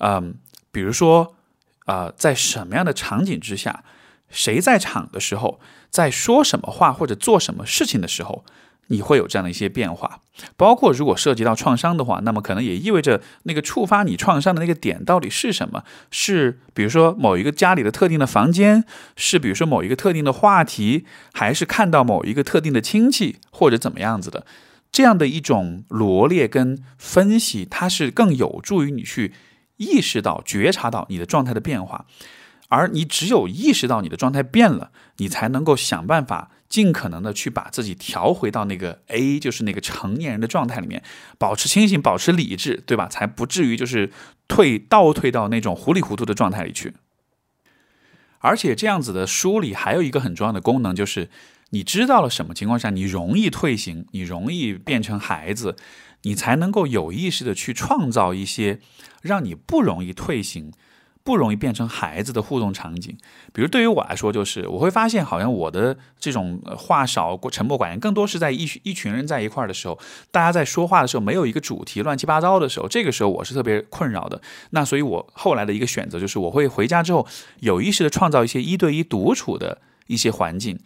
[0.00, 0.34] 嗯，
[0.70, 1.34] 比如说，
[1.86, 3.82] 呃，在什么样的场景之下，
[4.30, 8.44] 谁在场的时候，在说什么话或者做什么事情的时候，
[8.88, 10.20] 你会有这样的一些变化。
[10.56, 15.82] 包括如果涉及到创伤的话，那么可能也意味着那个触发你创伤的那个点到底是什么？
[16.12, 18.84] 是比如说某一个家里的特定的房间，
[19.16, 24.46] 是比如说某一个特定的话题，还是看到某一个特定的亲戚，或者怎么样子的？
[24.90, 29.32] 这样的一种罗列跟分析，它是更有助于你去
[29.76, 32.06] 意识到、觉察到你的状态的变化。
[32.70, 41.02] 而你只有意识到你的状态变了，你才能够想办法尽可能的去把自己调回到那个 A，就是那个成年人的状态里面，
[41.38, 43.08] 保持清醒，保持理智，对吧？
[43.08, 44.10] 才不至于就是
[44.48, 46.94] 退倒退到那种糊里糊涂的状态里去。
[48.40, 51.30] 而且这样子的梳理还有一个很重要的功能，就是。
[51.70, 55.76] 你知道了什么情况下你容易退行，你容易变成孩子，
[56.22, 58.80] 你才能够有意识的去创造一些
[59.20, 60.72] 让你不容易退行、
[61.22, 63.14] 不容易变成孩子的互动场景。
[63.52, 69.98] 比如对于我来说，就是我会发现，好像我的这种话少、沉默寡言，更多是在一一群人在一块儿的时候，
[70.30, 74.40] 大家在说话的时候没有一个主题，乱七八糟的时候，这个时候我是特别困扰的。
[74.70, 77.26] 那所以我后来的一个选择就是，我会回家之后
[77.60, 80.78] 有意识的创造一些一对一独处的一些环境。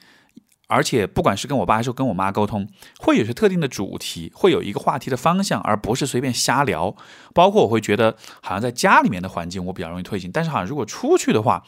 [0.72, 2.66] 而且，不管是跟我爸还是跟我妈沟通，
[2.98, 6.96] 会有些特定的主题，会有一个话题的方向，而不是随便瞎聊。
[7.34, 11.62] 包括我会觉得，好像在家里面的环境我比较容易退行，但是好像如果出去的话，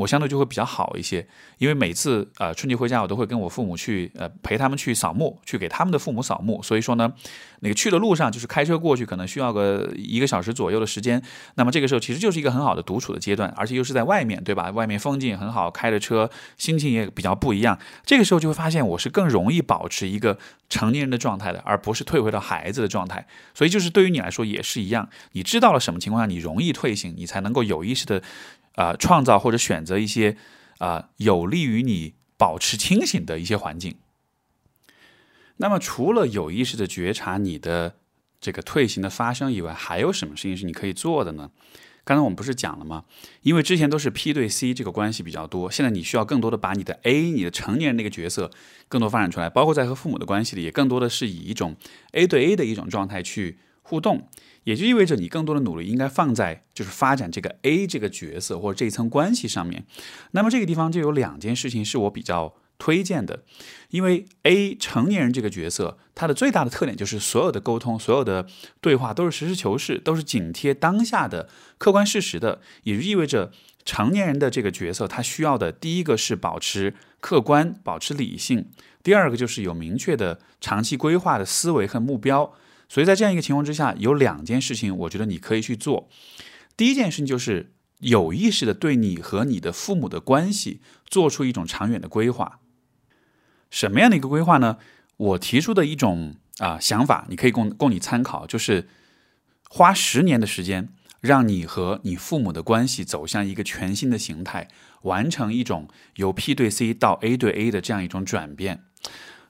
[0.00, 1.26] 我相对就会比较好一些。
[1.58, 6.62] 因为每次呃春节回家，我都会跟我父母去呃陪他们去扫墓，去给他们的父母扫墓。
[6.62, 7.12] 所以说呢，
[7.60, 11.22] 那个去的路上就是开车过去，可能需要个一个小时左右的时间。
[11.56, 14.70] 那么这个时候其实就是一个很好的独处的阶段，而且又是在外面，对吧？
[14.70, 17.78] 外面风景很好，开着车，心情也比较不一样。
[18.06, 20.38] 这个时候就会发现，我是更容易保持一个
[20.70, 23.26] 成年人的状态的，而不是退回到孩子的状态。
[23.52, 28.22] 所以就是对于你来说也是一样，你知道了什么情况下你容易退行，你才能够有意识的，
[28.74, 30.36] 呃，创造或者选择一些
[30.78, 33.96] 啊有利于你保持清醒的一些环境。
[35.56, 37.96] 那么除了有意识的觉察你的
[38.40, 41.50] 这个退行的发生以外，还有什么事情是你可以做的呢？
[42.02, 43.04] 刚才我们不是讲了吗？
[43.42, 48.50] 因为之前都是 P 对 C 这个关系比较多，现在你需要更多的把你的 A，你的成年人那个角色
[48.88, 51.76] 更多发展出来，包括在和父母的关系里，也更多的是以一种
[52.12, 54.28] A 对 A 的一种状态去互动，
[54.64, 59.84] 也就意味着你更多的努力应该放在就是发展这个 A 这个角色或者这一层关系上面。
[60.32, 62.54] 那么这个地方就有两件事情是我比较。
[62.82, 63.42] 推荐的，
[63.90, 68.46] 因为 A 成年人这个角色，他的最大的特点就是所有的沟通、所有的
[68.80, 73.52] 对话都是实事求是，都是紧贴当下的客观事实的，也就意味着
[73.84, 78.64] 成年人的这个角色，他需要的第一个是保持客观、保持理性，
[79.02, 82.54] 第二个就是有明确的长期规划的思维和目标。
[82.90, 86.10] 所以在这样一个情况之下，有两件事情，我觉得你可以去做。
[86.76, 92.58] 第一件事情就是有意识的对你和你的父母的关系做出一种长远的规划。
[93.70, 94.78] 什么样的一个规划呢？
[95.16, 98.88] 我提出的一种啊想法，你可以供供你参考，就是
[99.68, 100.88] 花十年的时间，
[101.20, 104.66] 让你和你父母的关系走向一个全新的形态，
[105.02, 108.82] 完成一种由 P 对 C 到 A 对 A 的这样一种转变。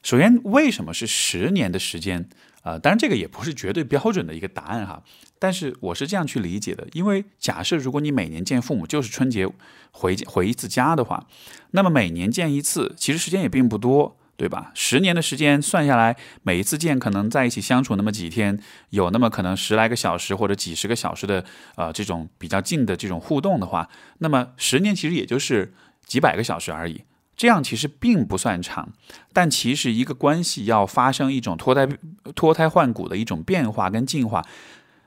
[0.03, 2.29] 首先，为什么是十年的时间？
[2.63, 5.03] 啊，当然这个也不是绝对标准的一个答案哈。
[5.39, 9.49] 但是我是这样去理解的，因为假设如果你每年见父母就是春节
[9.93, 11.27] 回回一次家的话，
[11.71, 14.71] 那么每年见一次，其实时间也并不多，对吧？
[14.75, 21.43] 十年的时间算下来，每一次见可能在一起相处那么几天，有那么可能十来个小时或者几十个小时的
[21.77, 25.73] 呃这种比较近的这种互动的话，那么十年其实也就是
[26.05, 27.03] 几百个小时而已。
[27.41, 28.91] 这样其实并不算长，
[29.33, 31.89] 但其实一个关系要发生一种脱胎
[32.35, 34.45] 脱胎换骨的一种变化跟进化，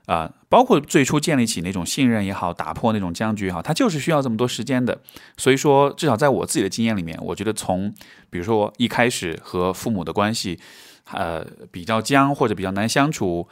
[0.06, 5.00] 啊，包括最初建立起那种信任也好，打破那种僵局也好，它就是需要这么多时间的。
[5.36, 7.94] 所以说，至少在我自己的经验里面，我觉得从
[8.30, 10.58] 比如说一开始和父母的关系，
[11.12, 13.46] 呃，比较僵或者比较难相处，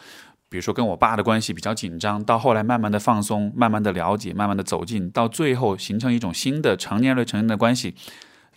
[0.49, 7.95] 比如说跟我爸的关系比较紧张，到后来慢慢的放松，慢慢的了解，慢慢的走近，到最后形成一种新的成年人成人的关系，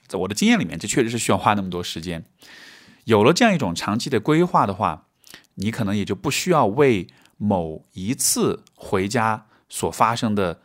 [0.07, 2.25] 在我的经验里面，这确实是需要花那么多时间。
[3.05, 5.07] 有了这样一种长期的规划的话，
[5.55, 7.07] 你可能也就不需要为。
[7.37, 10.61] 某一次回家所发生的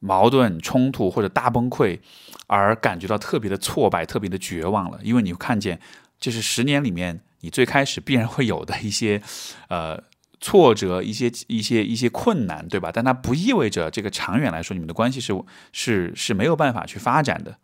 [0.00, 2.00] 矛盾冲突或者大崩溃，
[2.46, 5.78] 而感觉到特别的挫败、特别的绝望了，因为你会看见，
[6.18, 9.20] 这是十年里面你最开始必然会有的一些
[9.68, 10.02] 呃
[10.40, 12.90] 挫折、一些一些一些困难，对吧？
[12.90, 15.38] 但它不意味着这个长远来说你们的关系是
[15.72, 17.58] 是是没有办法去发展的。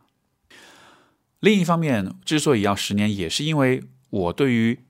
[1.40, 4.80] 另一方面，之所以要十年，也是因为我对于。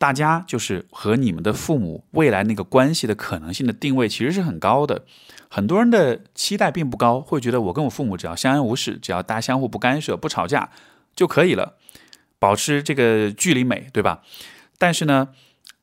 [0.00, 5.04] 大家就是和你们的父母未来那个关系的可能性的定位其实是很高的，
[5.50, 10.70] 很多人的期待并不高，会觉得我跟我父母只要相安无事，只要大家相互不干涉、不吵架
[11.16, 11.74] 就可以了，
[12.38, 14.22] 保持这个距离美，对吧？
[14.78, 15.30] 但是呢，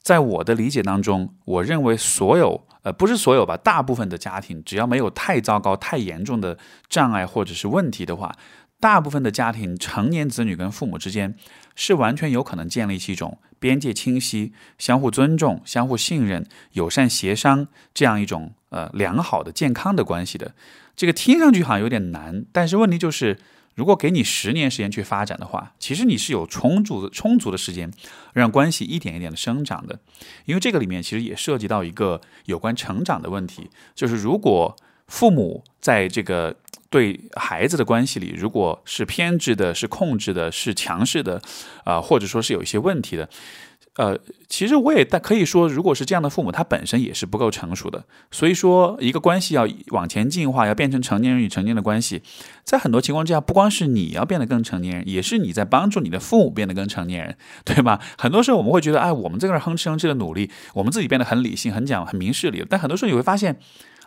[0.02, 6.58] 在我的理解当中，我认为所有呃不是所有吧，大部分的家庭只要没有太糟糕、太严重的
[6.88, 8.34] 障碍或者是问题的话。
[8.80, 11.36] 大部分的家庭，成年子女跟父母之间
[11.76, 20.54] 是完全有可能建立起一种边界清晰、相互尊重、相互信任、友善协商这样一种呃良好的、健康的关系的。
[20.96, 23.40] 这个听上去好像有点难，但是问题就是，
[23.74, 27.92] 如果给你十年时间去发展的话，其实你是有充足的、充足的时间
[28.34, 30.00] 让关系一点一点的生长的。
[30.46, 34.76] 因为这个里面其实也涉及到一个有关成长的问题，就是如果
[35.08, 36.56] 父母在这个。
[36.88, 41.42] 对孩子的关系里，如果是偏执的、是控制的、是强势的，
[41.84, 43.28] 啊，或者说是有一些问题的，
[43.98, 48.06] 呃，其实我也但可以说，如果是这样的父母，他本身也是不够成熟的。
[48.32, 52.22] 所以说，一个关系要往前进化，要变成成年人与成年的关系，
[52.64, 58.00] 在很多情况之下，不光是你要变得更成年人，也是你在帮助你的父母变得更成年人，对吧？
[58.18, 63.60] 很多时候我们会觉得，哎，我们这个哼哧哼哧的努力，我们自己变得很理性、很讲、很明事理，但很多时候你会发现。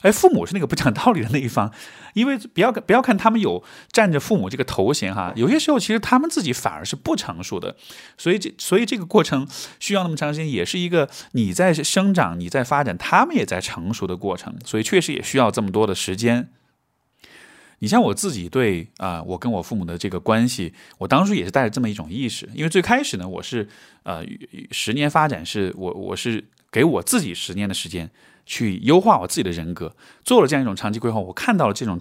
[0.03, 1.73] 哎，父母是那个不讲道理的那一方，
[2.15, 7.77] 因为不要不要看他们有占着父母这个头衔哈，有些时候其实他们自己反而是不成熟的，
[8.17, 9.47] 所以这所以这个过程
[9.81, 16.51] 需要那么长时间，也是一个你在生长、你在发展，他们也在成熟的过程，所以确实也需要这么多的时间。
[17.81, 23.69] 你像我自己对啊，我跟我父母的这个关系，我当初也是带着这么一种意识，因为最开始呢，我是
[24.03, 24.25] 呃
[24.73, 28.11] 十年发展是我我是给我自己十年的时间。
[28.49, 32.01] 去优化我自己的人格，做了这样一种长期规划，我看到了这种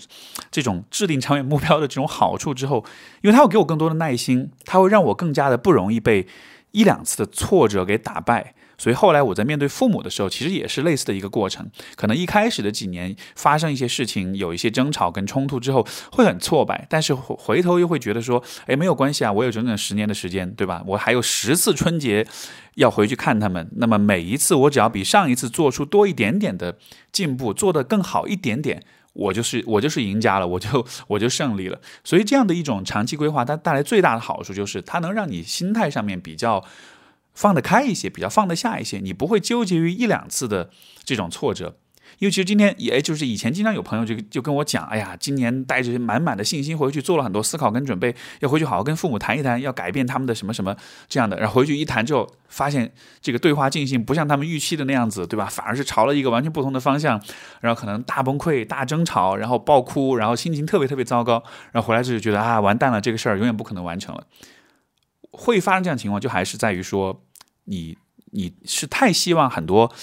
[0.50, 2.86] 这种制定长远目标的这种好处之后，
[3.22, 6.26] 因为它会给我更多的耐心，它会让我更加的不容易被
[6.72, 8.56] 一两次的挫折给打败。
[8.78, 11.68] 所以后来我在面对父母的时候，其实也是类似的一个过程。
[11.96, 16.86] 可能一开始的几年发生一些事情，有一些争吵跟冲突之后，会很挫败。
[16.88, 20.84] 但是回头又会觉得说，哎，没有关系啊，我有整整十年的时间，对吧？
[20.86, 22.28] 我还有十次春节
[22.76, 23.68] 要回去看他们。
[23.78, 26.78] 那么每一次我只要比上一次做出多一点点的
[27.12, 31.82] 进步，做得更好一点点，我就是我就是赢家了，我就我就胜利了。
[32.04, 36.64] 所以这样的一种长期规划，它带来最大的好处就是，它能让你心态上面比较。
[37.38, 40.72] 放得开一些，比较放得下一些，你不会纠结于一两次的
[41.04, 41.78] 这种挫折。
[42.18, 50.76] 因为其实今天，也就是以前经常有朋友就就跟我讲，哎呀，今年带着满满的信心回去，做了很多思考跟准备，要回去好好跟父母谈一谈，要改变他们的什么什么
[51.08, 51.38] 这样的。
[51.38, 55.46] 然后回去一谈之后，发现这个对话进行不像他们预期的那样子，对吧？
[55.46, 57.22] 反而是朝了一个完全不同的方向，
[57.62, 64.24] 然后可能大崩溃、大争吵，然后爆哭，然后心情特别特别糟糕，然后回来之后觉得啊，完蛋了，这个事儿永远不可能完成了。
[65.30, 67.22] 会发生这样情况，就还是在于说。
[67.68, 67.98] 你
[68.32, 69.94] 你是太希望很多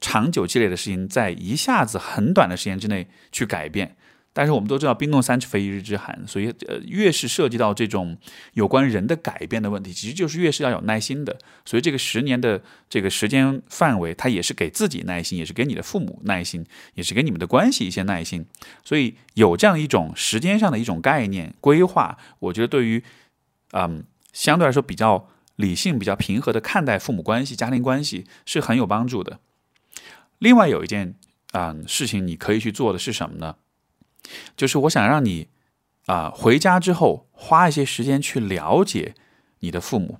[0.00, 3.96] 长久积累的事情在一下子很短的时间之内去改变，
[4.32, 8.16] 但是我们都知道冰冻三尺非一日之寒，所以呃越是涉及到这种
[8.52, 11.38] 有关人的改变的问题，其实就是越是要有耐心的。
[11.64, 18.44] 所以这个十年的这个时间范围，它也是给自己耐心，也是给你的父母耐心，也是给你们的关系一些耐心。
[18.84, 23.02] 所以有这样一种时间上的一种概念规划，我觉得对于
[23.72, 25.30] 嗯相对来说比较。
[25.56, 29.38] 理性比较平和的看待父母关系、家庭关系是很有帮助的。
[30.38, 31.14] 另外有一件
[31.52, 33.56] 啊事情你可以去做的是什么呢？
[34.56, 35.48] 就是我想让你
[36.06, 39.14] 啊回家之后花一些时间去了解
[39.60, 40.18] 你的父母。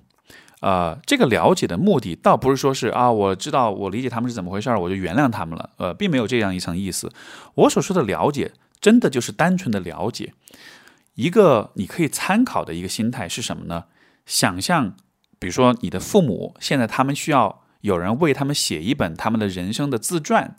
[0.61, 5.69] 呃，这个了解的目的倒不是说是啊我知道我理解他们是怎么回事儿，我就原谅他们了。
[5.77, 7.11] 呃，并没有这样一层意思。
[7.55, 10.33] 我所说的了解，真的就是单纯的了解。
[11.15, 13.85] 一个你可以参考的一个心态是什么呢？
[14.25, 14.95] 想象。
[15.45, 20.55] 比如说，你的父母现在他们需要有人为他们写一本他们的人生的自传，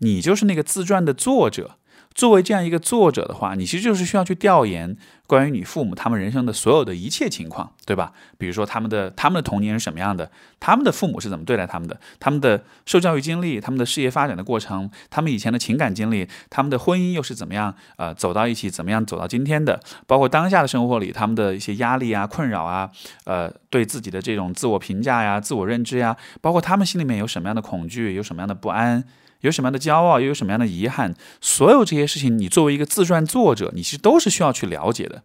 [0.00, 1.76] 你就是那个自传的作者。
[2.14, 4.96] 作为这样一个作者的话，你其实就是需要去调研
[5.26, 8.12] 关于你父母他们人生的所有的一切情况，对吧？
[8.38, 22.88] 比如说他们的他们的童年是什么样的，他们的父母是怎么对待他们的，他们的受教育经历，他们的事业发展的过程，他们以前的情感经历，他们的婚姻又是怎么样呃走到一起，怎么样走到今天的，包括当下的生活里他们的一些压力啊、困扰啊，
[23.24, 29.02] 呃，对自己的这种自我评价呀、自我认知呀，包括他们心里面有什么样的恐惧，有什么样的不安。
[29.44, 31.14] 有什么样的骄傲，又有什么样的遗憾？
[31.40, 35.22] 所有这些事情，你作为一个自传作者，你其实都是需要去了解的。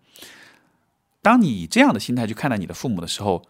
[1.22, 3.48] 当你以这样的心态去看待你的父母的时候，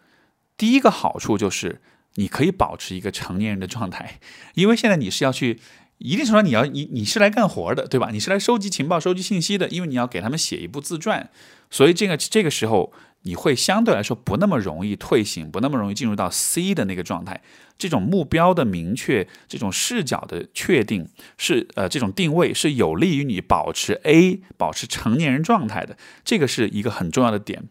[0.56, 1.80] 第一个好处就是
[2.14, 4.20] 你可以保持一个成年人的状态，
[4.54, 5.58] 因为现在你是要去，
[5.98, 8.10] 一定程度上你要你你是来干活的，对吧？
[8.12, 11.28] 你是来收集情报、收集信息的，因为你要给他们写一部自传，
[11.68, 12.92] 所以这个这个时候。
[13.22, 17.42] 你会相对来说不那么容易退行，不那么容易进入到 C 的那个状态。
[17.76, 21.08] 这种目标的明确，这种视角的确定，
[21.38, 25.96] 是呃这种定位是有利于你保持 A，保持成年人状态的。
[26.24, 27.68] 这个是一个很重要的点。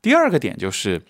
[0.00, 1.02] 第二个点就是，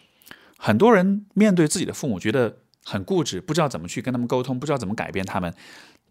[0.57, 5.55] 很多人面对自己的父母觉得很固执，不知道怎么去跟他们沟通，不知道怎么改变他们。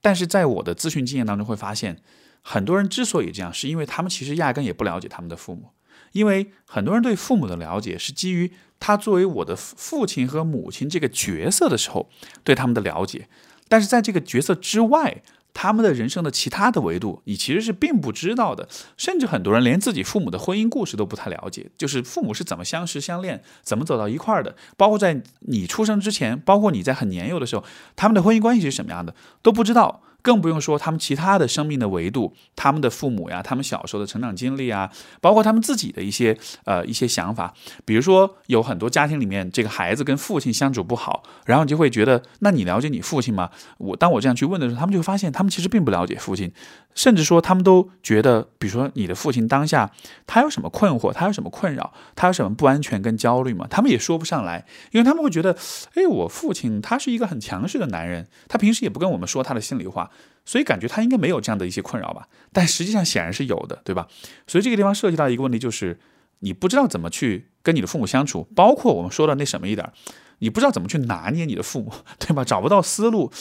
[0.02, 2.02] 但是在我的咨询经验当中会发现，
[2.42, 5.70] 很多人之所以这样，是因为他们其实压根也不了解他们的父母。
[6.12, 12.10] 因为很多人对父母的了解是基于他作为我的父亲和母亲这个角色的时候
[12.44, 13.28] 对他们的了解，
[13.68, 15.22] 但是在这个角色之外，
[15.54, 18.70] 他们的人生的其他的维度，你其实是并不知道的。
[18.96, 30.02] 甚至很多人连自己父母的婚姻故事都不太了解，就是父母是怎么相识相恋，怎么走到一块儿的，包括在你出生之前，包括你在很年幼的时候，他们的婚姻关系是什么样的都不知道。
[30.22, 37.54] 更不用说他们其他的生命的维度，他们的父母呀，他们小时候的成长经历啊，包括他们自己的一些呃一些想法。
[37.86, 43.50] 比如说，有很多家庭里面，这个孩子跟父亲相处不好，然后你就会觉得，那你了解你父亲吗？
[43.78, 46.52] 我当我这样去问的时候，他们就发现，他们其实并不了解父亲，
[46.94, 49.92] 甚至说他们都觉得，比如说你的父亲当下
[50.28, 53.66] 他有什么困惑，他有什么困扰，他有什么不安全跟焦虑吗？
[53.70, 55.58] 他们也说不上来，因为他们会觉得，
[55.96, 60.11] 哎，我父亲他是一个很强势的男人，他平时也不跟我们说他的心里话。
[60.46, 64.08] 所以感觉他应该没有这样的一些困扰吧，但实际上显然是有的，对吧？
[64.48, 66.00] 所以这个地方涉及到一个问题，就是
[66.40, 69.92] 你不知道怎么去跟你的父母相处，包括我们说的那什么一点，
[70.40, 72.44] 你不知道怎么去拿捏你的父母，对吧？
[72.46, 73.32] 找不到思路，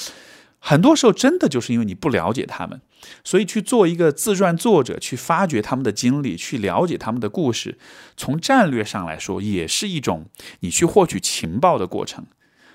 [0.59, 2.81] 很多时候真的就是因为你不了解他们，
[3.25, 7.79] 所以去做一个自传作者，去发掘他们的经历，去了解他们的故事，
[8.16, 10.27] 从战略上来说，也是一种
[10.61, 12.27] 你去获取情报的过程。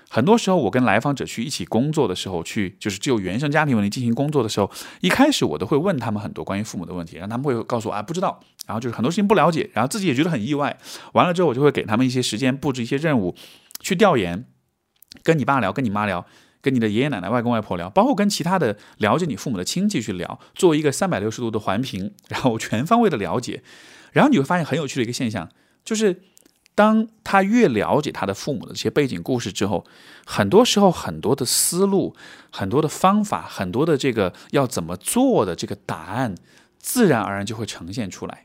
[0.08, 10.78] 很多时候，我跟来访者去一起工作的时候，去就是就原生家庭问题进行工作的时候，一开始我都会问他们很多关于父母的问题，然后他们会告诉我啊不知道，然后就是很多事情不了解，然后自己也觉得很意外。
[11.14, 13.34] 完了之后，我就会给他们一些时间，布置一些任务，
[13.80, 14.46] 去调研，
[15.24, 16.24] 跟你爸聊，跟你妈聊，
[16.62, 23.64] 跟你的爷爷奶奶、外公外婆聊，包括跟其他的了解你父母的亲戚去聊，做一个三百六十度的环评，然后全方位的了解。
[24.12, 25.50] 然后你会发现很有趣的一个现象，
[25.84, 26.22] 就是。
[26.76, 29.86] 当他越了解他的父母的这些背景故事之后，
[30.26, 32.14] 很多时候很多的思路、
[32.50, 36.34] 很多的方法、很多的这个要怎么做的这个答案，
[36.78, 38.44] 自然而然就会呈现出来。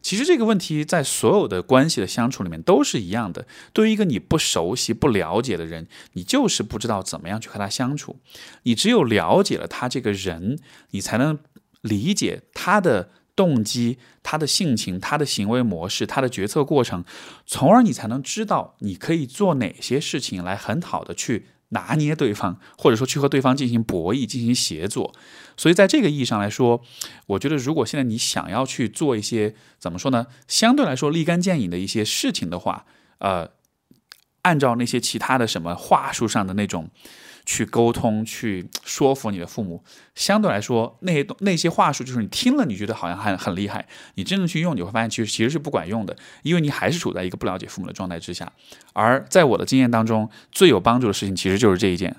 [0.00, 3.46] 其实这个问题在所有的关系的相处里面都是一样的。
[3.74, 8.18] 对于一个你不熟悉、不了解的人，你就是不知道怎么样去和他相处。
[8.62, 10.58] 你只有了解了他这个人，
[10.92, 11.38] 你才能
[11.82, 13.10] 理解他的。
[13.34, 17.04] 动机、他的性情、他的行为模式、他的决策过程，
[17.46, 25.14] 从而你才能知道你可以做哪些事情来很好的去拿捏对方，或者说去和对方进行博弈、进行协作。
[25.56, 26.82] 所以在这个意义上来说，
[27.26, 32.84] 我觉得如果现在你想要去做一些怎么说呢，相对来说立竿见影的一些事情的话，
[33.18, 33.50] 呃，
[34.42, 36.90] 按照那些其他的什么话术上的那种。
[37.44, 39.82] 去沟通，去说服你的父母，
[40.14, 48.52] 相对来说，那些那些话术，就是你听了，你觉得好像很很厉害，你真的去用，你会发现其实其实是不管用的，因为你还是处在一个不了解父母的状态之下。
[48.92, 52.16] 而在我的经验当中，最有帮助的事情，其实就是这一件。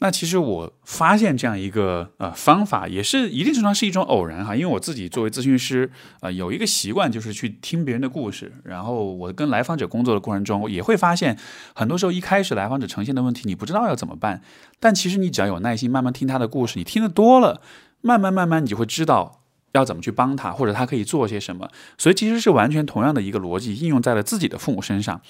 [0.00, 5.90] 那其实我发现这样一个呃方法，也是一定程度上是一种偶然哈，因为我自己作为咨询师，
[6.20, 11.36] 呃，有一个习惯就是去听别人的故事，然后我跟来访者工作的过程中，也会发现，
[11.74, 14.40] 很多时候一开始来访者呈现的问题，你不知道要怎么办，
[14.78, 17.60] 但其实你只要有耐心，慢慢听他的故事，你听得多了，
[18.00, 19.40] 慢慢慢慢你就会知道
[19.72, 21.68] 要怎么去帮他，或者他可以做些什么，
[21.98, 25.20] 所以其实是完全同样的一个逻辑应用在了自己的父母身上。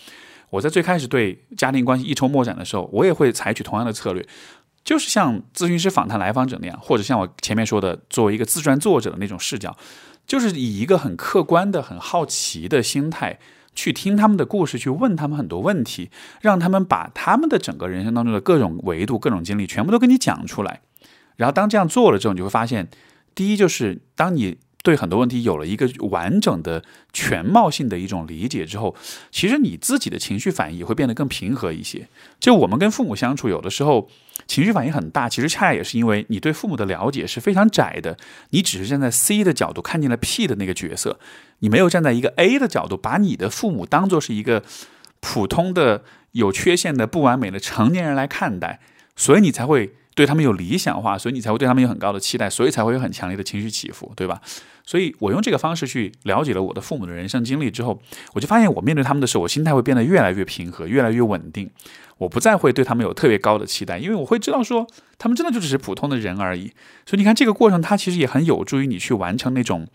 [0.51, 4.26] 我在最开始对家庭关系一筹莫展的时候，我也会采取同样的策略。
[4.84, 9.76] 就是像咨询师访谈来访者那样，或者像我前面说的，作为一个自传作者的那种视角，
[10.26, 13.38] 就是以一个很客观的、很好奇的心态
[13.74, 20.80] 去听他们的故事，去问他们很多问题，让他们把他们的整个人生当中的各种维度、各种经历全部都跟你讲出来。
[21.36, 22.88] 然后当这样做了之后，你就会发现，
[23.34, 28.95] 第一就是当你对很多问题有了一个完整的、全貌性的一种理解之后，
[29.31, 32.09] 其实你自己的情绪反应也会变得更平和一些。
[32.39, 34.09] 就我们跟父母相处，有的时候
[34.47, 38.16] 情绪反应很大，其实恰恰也是因为你对父母的了解是非常窄的，
[38.51, 41.18] 你只是站在 C 的角度看见了 P 的那个角色，
[41.59, 44.62] 你没有站在一个 A 的角度，把你的父母当做是一个
[45.20, 48.81] 普通的、有缺陷的、不完美的成年人来看待，
[49.16, 49.95] 所以你才会。
[50.19, 54.43] 对他们有理想化，所以你才会对他们有很高的期待，所以才会有很强烈的情绪起伏，对吧？
[54.85, 58.03] 所以我用这个方式去了解了我的父母的人生经历之后，
[58.35, 61.71] 我就发现我面对他们的时候，我心态会变得越来越平和，越来越稳定。
[62.16, 64.85] 我不再会对他们有特别高的期待，因为我会知道说
[65.19, 66.73] 他们真的就只是普通的人而已。
[67.07, 69.87] 所以你看这个过程，它其实也很有助于你去完成那种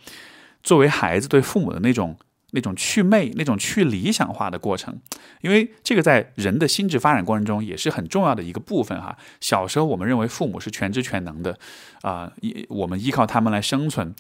[0.62, 2.16] 作为孩子对父母的那种。
[2.54, 5.00] 那种去魅、那种去理想化的过程，
[5.42, 9.18] 因为这个在人的心智发展过程中也是很重要的一个部分哈。
[9.42, 11.58] 小时候我们认为父母是全知全能的，
[12.04, 14.14] 啊，依我们依靠他们来生存，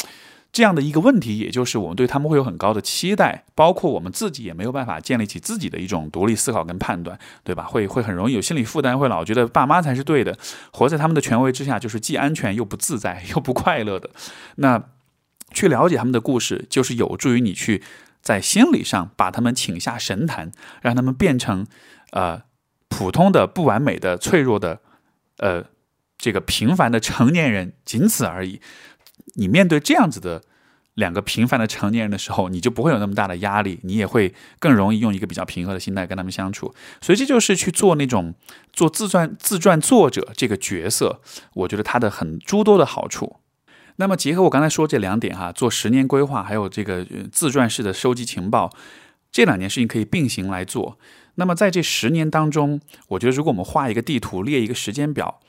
[0.51, 7.63] 这样的一个问题，也就是我们对他们会有很高的期待，包括我们自己也没有办法建立起自己的一种独立思考跟判断，对吧？
[7.65, 10.35] 会会很容易有心理负担，会老觉得爸妈才是对的，
[10.71, 14.09] 活在他们的权威之下，就是既安全又不自在又不快乐的。
[14.55, 14.83] 那
[15.51, 17.83] 去了解他们的故事，就是有助于你去。
[18.23, 20.51] 在心理上把他们请下神坛，
[20.81, 21.67] 让他们变成，
[22.13, 22.41] 呃，
[22.87, 24.79] 普通的、不完美的、脆弱的，
[25.37, 25.65] 呃，
[26.17, 28.61] 这个平凡的成年人，仅此而已。
[29.35, 30.41] 你面对这样子的
[30.93, 36.73] 两个平凡的成年人的时候，你就不会有那么大的压力，你也会更容易用一个比较平和的心态跟他们相处。
[37.01, 38.35] 所以这就是去做那种
[38.71, 41.19] 做自传自传作者这个角色，
[41.55, 43.37] 我觉得他的很诸多的好处。
[43.97, 48.69] 那么结合我刚才说这两点哈，做十年规划，还有这个自传式的收集情报，
[49.31, 50.97] 这两件事情可以并行来做。
[51.35, 55.39] 那么在这十年当中，我觉得如果我们画一个地图，列一个时间表，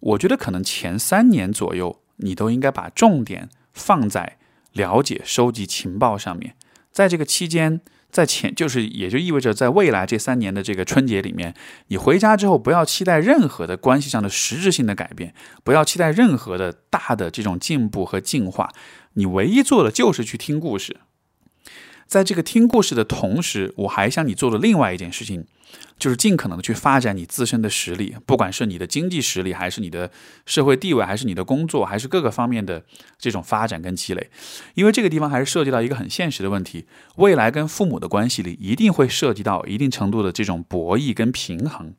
[0.00, 4.38] 我觉得可能前三年左右，你都应该把重点放在
[4.72, 6.54] 了解、收集情报上面。
[6.90, 7.80] 在这个期间。
[8.12, 11.54] 在前就是，也就意味着，在未来这三年的这个春节里面，
[11.88, 15.34] 你回家之后不要期待任何的关系上的实质性的改变，
[15.64, 18.70] 不要期待任何的大的这种进步和进化，
[19.14, 20.98] 你唯一做的就是去听故事。
[22.06, 25.46] 在这个听故事的同时，我还向你做了另外一件事情，
[25.98, 30.10] 就是尽可能的去发展你自身的实力，不管是你的经济实力，还是你的
[30.46, 32.84] 社会地位，还是你的工作，还是各个方面的
[33.18, 34.30] 这种发展跟积累。
[34.74, 41.94] 因为这个地方还是涉及到一个很现实的问题，未来跟父母的关系里一定会涉及到一定程度的这种博弈跟平衡。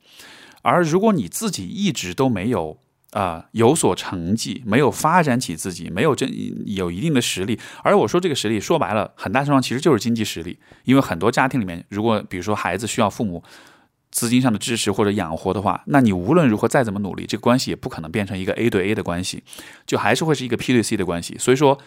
[0.61, 2.79] 而如果你自己一直都没有，
[3.11, 6.27] 啊，有所成绩，没有发展起自己，没有真
[6.65, 7.59] 有一定的实力。
[7.83, 10.57] 而我说这个实力，说白了，很大程度上其实就是经济实力。
[10.85, 13.43] 因为很多家庭里面，如果比如说孩子需要父母
[14.13, 19.43] 资金上的支持或者养活的话，那你无论如何再怎么努力，这个关系也不可能变成一个 A 对 A 的关系，
[19.85, 21.35] 就还是会是一个 P 对 C 的关系。
[21.37, 21.77] 所以说。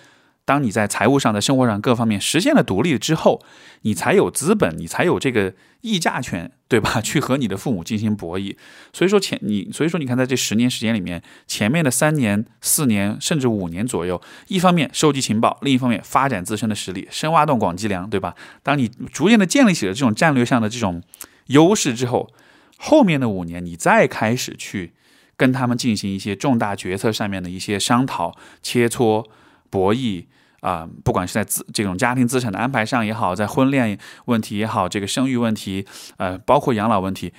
[0.47, 3.43] 当你在财务上、在生活上各方面实现了独立之后，
[3.83, 7.01] 你才有资本，你才有这个议价权，对吧？
[7.03, 8.55] 去和你的父母进行博弈。
[8.93, 18.37] 所以说前你，所以说你看，在这十年时间里面，前面的三年、四年甚至五年左右，一方面收集情报，另一方面发展自身的实力，深挖洞、广积粮，对吧？
[18.63, 21.03] 当你逐渐的建立起了这种战略上的这种
[21.47, 22.33] 优势之后，
[22.77, 24.93] 后面的五年，你再开始去
[25.37, 29.27] 跟他们进行一些重大决策上面的一些商讨、切磋、
[29.71, 30.27] 博弈。
[30.61, 35.87] 啊，不管是在资这种家庭资产的安排上也好，在婚恋问题也好，这个生育问题，
[36.17, 37.33] 呃，包括养老问题，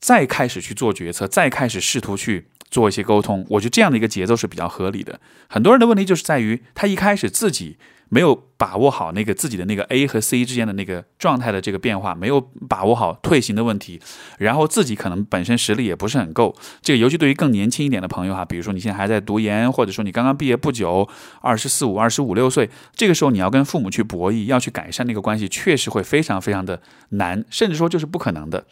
[0.00, 5.20] 再开始去做决策，再开始试图去做一些沟通，我觉得这样的一个节奏是比较合理的。
[5.48, 7.76] 很多人的问题就是在于他一开始自己。
[8.12, 12.38] 没有把握好那个自己的那个 A 和 C 之间的那个状态的这个变化，没有
[12.68, 13.98] 把握好退行的问题，
[14.36, 16.54] 然后自己可能本身实力也不是很够。
[16.82, 21.08] 这个尤其对于更年轻一点的朋友哈，比如说你现在还在读研，或者说你刚刚毕业不久，
[21.40, 26.82] 二十四五、二十五六岁，这个时候你要跟父母去博弈，要去改善那个关系，确实会非常非常的
[27.12, 28.66] 难，甚至说就是不可能的。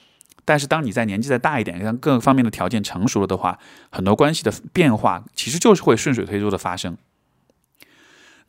[0.45, 3.59] 但是当你在年纪再大一点，让各方面的条件成熟了的话，
[3.91, 6.99] 很多关系的变化其实就是会顺水推舟的发生。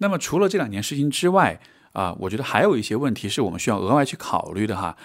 [0.02, 1.62] 那么除了这两件事情之外，
[1.94, 4.98] 啊，我觉得还有一些问题是我们需要额外去考虑的哈。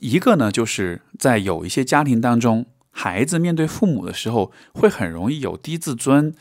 [0.00, 6.34] 一个呢，就是在有一些家庭当中，孩子面对父母的时候，会很容易有低自尊、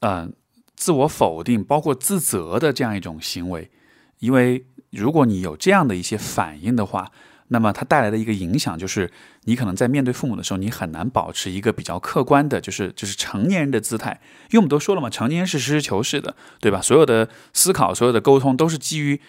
[0.00, 0.32] 嗯，
[0.74, 3.70] 自我否定，包括自责的这样一种行为。
[4.18, 7.12] 因为如果你有这样的一些反应的话，
[7.48, 9.10] 那么它带来的一个影响就是，
[9.44, 14.20] 你可能在面对父母的时候，你很难保持一个比较客观的，就是就是成年人的姿态。
[14.50, 16.80] 因为我们都说了嘛，成年人是实事求是的，对吧？
[16.80, 19.20] 所有的思考、所有的沟通都是基于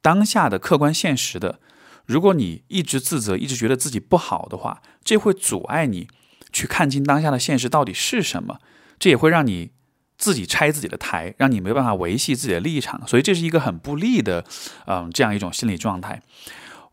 [0.00, 1.58] 当下的客观现实的。
[2.06, 6.06] 如果你一直自责，一直觉得自己不好的话，这会阻碍你
[6.52, 8.58] 去看清当下的现实到底是什么。
[8.98, 9.72] 这也会让你
[10.16, 14.44] 自己拆自己的台，让你没办法维系自己的立场，所以这是一个很不利的，
[14.86, 16.22] 嗯，这样一种心理状态。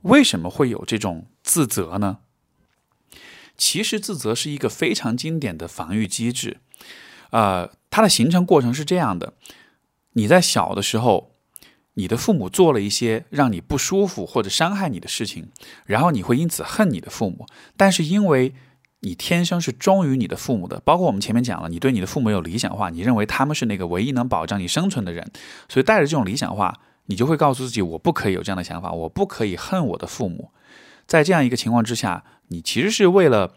[0.04, 2.20] 为什么会有这种自责呢？
[3.58, 6.58] 其实自责是一个非常经典的防御机制，
[7.32, 9.34] 呃，它的形成过程是这样的：
[10.14, 11.36] 你在小的时候，
[11.94, 15.50] 你的父母做了一些让你不舒服或者伤害你的事情，
[15.86, 17.46] 然后你会因此恨你的父母，
[17.78, 18.54] 但是因为
[19.02, 25.32] 你天生是忠于你的父母的，包括我们前面讲了，你对你的父母有理想化，你认为他们是那个唯一能保障你生存的人，
[25.70, 30.52] 所以带着这种理想化，你就会告诉自己，我不可以有这样的想法，我不可以恨我的父母。
[31.06, 33.54] 在这样一个情况之下，你其实是为了，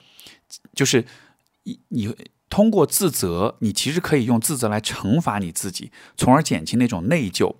[0.74, 1.04] 就是
[1.64, 2.14] 你你
[2.48, 7.54] 通过自责，你其实可以用自责来惩罚你自己，从而减轻那种内疚。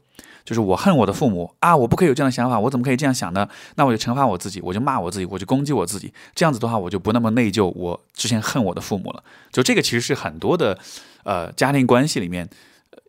[0.44, 3.48] 就是我恨我的父母啊，我不可以有这样的想法，我怎么可以这样想呢？
[3.74, 6.14] 那我就惩罚我自己，我就骂我自己，我就攻击我自己。
[6.36, 7.66] 这样子的话，我就不那么内疚。
[7.74, 9.24] 我之前恨我的父母了。
[9.50, 10.78] 就这个其实是很多的
[11.24, 12.48] 呃家庭关系里面，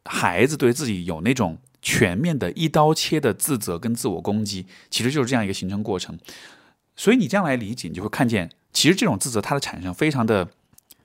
[0.05, 1.55] 孩子对自己有那种
[1.89, 6.19] 全面的一刀切的自责跟自我攻击，其实就是这样一个形成过程。
[6.97, 10.49] 所以你这样来理解，你就会看见，其实这种自责它的产生非常的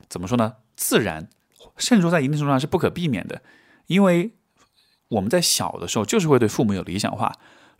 [0.09, 0.55] 怎么说呢？
[0.75, 1.29] 自然，
[1.77, 3.43] 甚至说在一定程度上是不可避免的，
[3.87, 4.33] 因为
[5.07, 7.33] 我们在小的时候就是会对父母有理想化。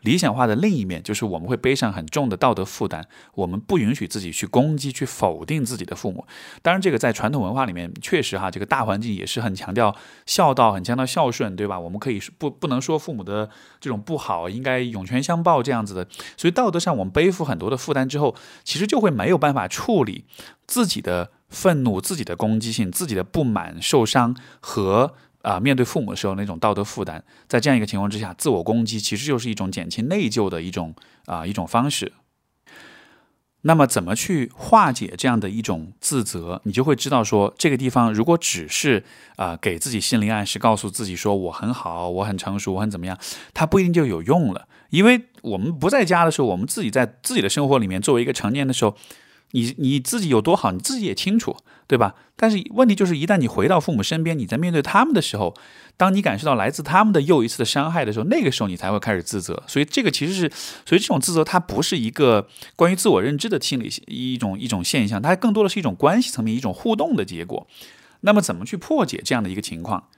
[0.03, 3.03] 理想化的另一面就是我们会背上很重的道德负担，
[3.35, 6.25] 我们不允许自己去攻击、去否定自己的父母。
[6.61, 9.95] 当然，这个在传统文化里面确实哈，这个大环境也是很强调
[10.25, 11.79] 孝道，很强调孝顺，对吧？
[11.79, 13.49] 我们可以不不能说父母的
[13.79, 16.07] 这种不好，应该涌泉相报这样子的。
[16.37, 20.25] 所以道德上我们背负很多的负担之后，其实就会没有办法处理
[20.67, 25.15] 自己的愤怒、自己的攻击性、自己的不满、受伤和。
[25.43, 32.13] 啊，面对父母的时候那种道德负担，在这样一个情况之下，自我攻击其实就是一种减轻内疚的一种啊一种方式。
[33.65, 36.61] 那么，怎么去化解这样的一种自责？
[36.63, 39.03] 你就会知道说，这个地方如果只是
[39.35, 43.17] 啊给自己心灵暗示，告诉自己说我很好，我很成熟，我很怎么样，
[43.53, 44.67] 它不一定就有用了。
[44.89, 48.95] 因为我们不在家的时候，我们自己在自己的生活里面，作为一个成年的时候。
[49.53, 51.55] 你你自己有多好，你自己也清楚，
[51.87, 52.15] 对吧？
[52.35, 55.55] 但是问题就是，一旦你回到父母身边，你在面对他们的时候，
[55.95, 59.61] 当你感受到来自他们的又一次的伤害的时候，那个时候你才会开始自责。
[59.67, 60.51] 所以这个其实是，
[60.85, 67.67] 所以这种自责它不是一个关于自我认知的心理一种一种现象，它更多的是一种关系层面一种互动的结果。
[68.21, 70.09] 那么怎么去破解这样的一个情况？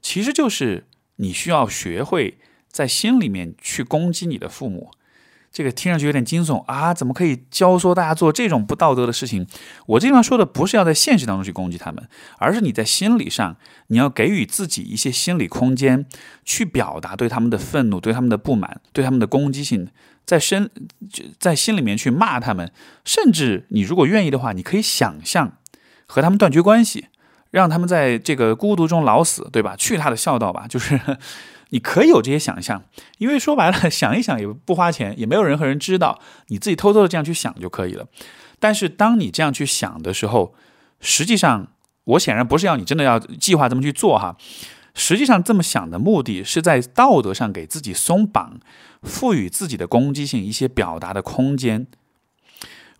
[0.00, 2.38] 其实就是你需要学会
[2.70, 4.92] 在心里面去攻击你的父母。
[5.50, 6.94] 这个听上去有点惊悚啊！
[6.94, 9.46] 怎么可以教唆大家做这种不道德的事情？
[9.86, 12.06] 我这地方说的不是要在现实当中去攻击他们，
[12.38, 13.56] 而是你在心理上，
[13.88, 16.06] 你要给予自己一些心理空间，
[16.44, 19.88] 去表达对他们的愤怒、对他们的不满、对他们的攻击性，
[20.24, 20.70] 在身
[21.40, 22.70] 在心里面去骂他们。
[23.04, 25.54] 甚至你如果愿意的话，你可以想象
[26.06, 27.06] 和他们断绝关系，
[27.50, 29.74] 让他们在这个孤独中老死，对吧？
[29.76, 31.00] 去他的孝道吧，就是。
[31.70, 32.82] 你可以有这些想象，
[33.18, 38.06] 因为说白了， 想一想也不花钱，也没有任何人知道，你自己偷偷的这样去想就可以了。
[38.58, 40.54] 但是当你这样去想的时候，
[41.00, 41.68] 实际上
[42.04, 44.36] 我显然不是要你真的要计划这么去做哈。
[44.94, 48.58] 实际上这么想的目的是在道德上给自己松绑，
[49.02, 51.86] 赋予自己的攻击性一些表达的空间。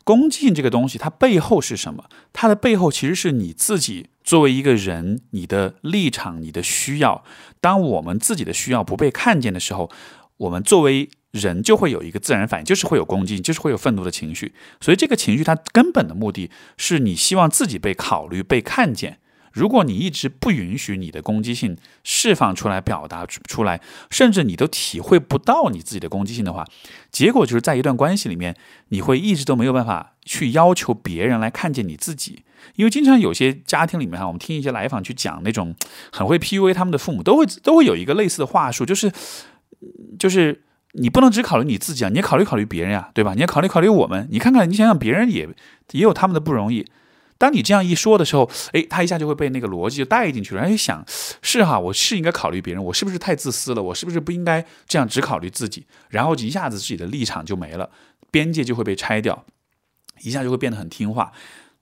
[0.09, 2.05] 恭敬这个东西，它背后是什么？
[2.33, 4.09] 它的背后其实是你自己。
[4.25, 7.23] 作为一个人，你的立场、你的需要，
[7.61, 9.91] 当我们自己的需要不被看见的时候，
[10.39, 14.55] 我们作为人就会有一个自然反应，就是会有恭敬，就是会有愤怒的情绪。
[14.81, 19.19] 所以这个情绪它根本的目的是你希望自己被考虑、被看见。
[19.59, 26.65] 如果你一直不允许你的攻击性释放出来、表达出来，甚至你都体会不到你自己的攻击性的话，
[27.11, 28.55] 结果就是在一段关系里面，
[28.91, 32.45] 你会一直都没有办法去要求别人来看见你自己。
[32.77, 35.75] 因为经常有些家庭里面哈，我们听一些来访去讲那种
[36.13, 39.11] 很会 PUA 他们的父母，都会都会有一个类似的话术，就是
[40.19, 43.35] 就是你不能只考虑你自己啊，你也考虑考虑别人呀，对吧？
[43.35, 45.49] 你要考虑考虑我们，你看看你想想别人也
[45.93, 46.87] 也有他们的不容易。
[47.39, 51.05] 当你这样一说的时候，诶，他一下就会被那个逻辑就带进去了，然后就想，
[51.41, 53.83] 是哈，我是应该考虑别人，我是不是太自私了？
[53.83, 55.87] 我是不是不应该这样只考虑自己？
[56.11, 57.91] 然后一下子自己的立场就没了，
[58.31, 59.45] 边界就会被拆掉，
[60.23, 61.33] 一下就会变得很听话。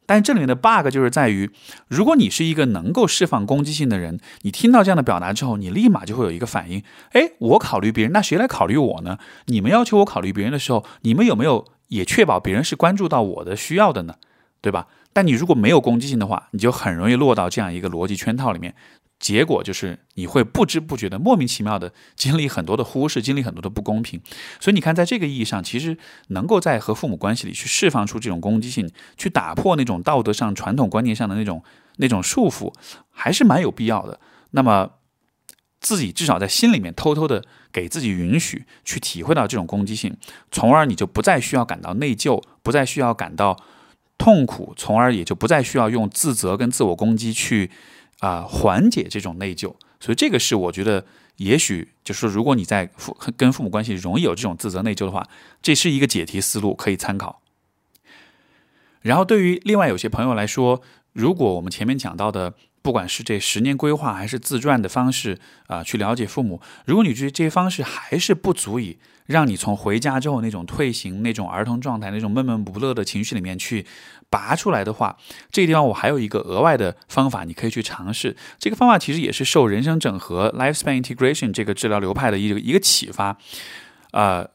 [0.09, 1.51] 但这里面的 bug 就是在于，
[1.89, 9.19] 如果你是一个能够释放攻击性的人，你听到这样的表达之后，你立马就会有一个反应，诶，我考虑别人，那谁来考虑我呢？
[9.47, 14.15] 你们要求我考虑别人的时候，你们有没有也确保别人是关注到我的需要的呢？
[14.61, 14.87] 对吧？
[15.17, 18.75] 但你如果没有攻击性的话，你就很容易落到这样一个逻辑圈套里面。
[19.19, 24.21] 结果就是你会不知不觉的、莫名其妙的经历很多的忽视，经历很多的不公平。
[24.61, 25.97] 所以你看，在这个意义上，其实
[26.29, 31.65] 能够在和父母关系里去释放出这种攻击性，去打破那种道德上、传统观念上的那种
[31.97, 32.75] 那种束缚，
[33.11, 34.21] 还是蛮有必要的。
[34.51, 34.91] 那么，
[35.81, 37.43] 自己至少在心里面偷偷的
[37.73, 40.15] 给自己允许去体会到这种攻击性，
[40.53, 43.59] 从而你就不再需要感到内疚，不再需要感到
[44.19, 47.71] 痛苦，从而也就不再需要用自责跟自我攻击去。
[48.21, 51.05] 啊，缓解这种内疚，所以这个是我觉得，
[51.37, 55.29] 也许就是说，如果你在父跟父母关系容易有这种自责内疚的话，
[55.61, 57.43] 这是一个解题思路可以参考。
[59.03, 60.81] 然后，对于另外有些朋友来说，
[61.13, 62.55] 如果我们前面讲到的。
[62.83, 66.61] 不管是这十年规划还是自传的方式啊，去了解父母。
[66.85, 68.97] 如果你觉得这些方式还是不足以
[69.27, 73.85] 让你从回家之后那种退行、那种儿童状态、那种闷闷不乐的情绪里面去
[74.31, 75.17] 拔出来的话，
[75.51, 78.37] 这个地方我还有一个额外的方法，你可以去尝试。
[78.59, 83.37] 这个方法其实也是受人生整合 （lifespan integration） 这个治疗流派的一个一个启发。
[84.13, 84.49] 呃，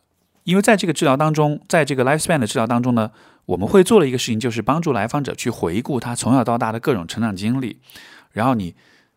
[0.44, 3.12] 因为在这个治疗当中，在这个 lifespan 的治疗当中呢，
[3.46, 7.80] 我们会做的一个事情就是帮助来访者去回顾他从小到大的各种成长经历。
[8.32, 8.74] 然后你，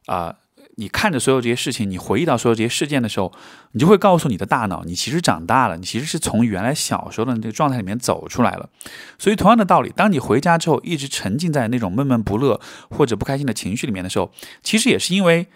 [0.06, 0.34] 啊，
[0.76, 3.32] 你看着所有这些事情，你回忆到所有这些事件的时候，
[3.72, 8.68] 你就会告诉你的大脑，你其实长大了，你其实是从原来小时候的那个状态里面走出来了。
[9.18, 12.60] 所以同样的道理，当你回家之后一直沉浸在那种闷闷不乐
[12.90, 15.46] 或者不开心的情绪里面的时候，其实也是因为，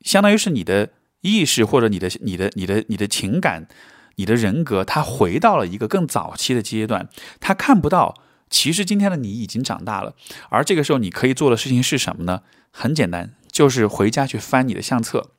[0.00, 0.90] 相当于是你的
[1.20, 3.68] 意识或者你的、你的、你的、你的情感、
[4.16, 8.16] 你的人格，它回到了一个更早期的阶段，它看不到，
[8.48, 10.14] 其实今天的你已经长大了，
[10.48, 12.42] 而这个时候你可以做的事情是什么呢？
[12.72, 15.30] 很简单，就是回家去翻你的相册。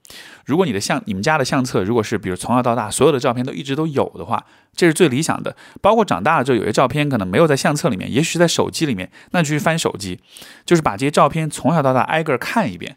[0.46, 4.46] 如果你的相，你们家的相册，如果是比如从小到大所有的照片都一直都有的话，
[4.76, 5.56] 这是最理想的。
[5.82, 10.20] 包括长大了之后，有些照片可能没有在相册里面，也许在手机里面，那就去翻手机，
[10.66, 12.96] 就是把这些照片从小到大挨个看一遍。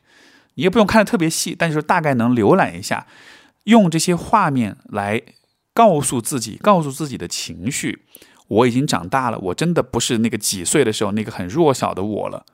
[0.55, 3.07] 你也不用看的特别细，但是大概能浏览一下，
[3.65, 5.23] 用这些画面来
[5.73, 8.03] 告诉自己，告诉自己的情绪，
[8.49, 12.45] 我已经长大了，我真的不是那个几岁的时候那个很弱小的我了。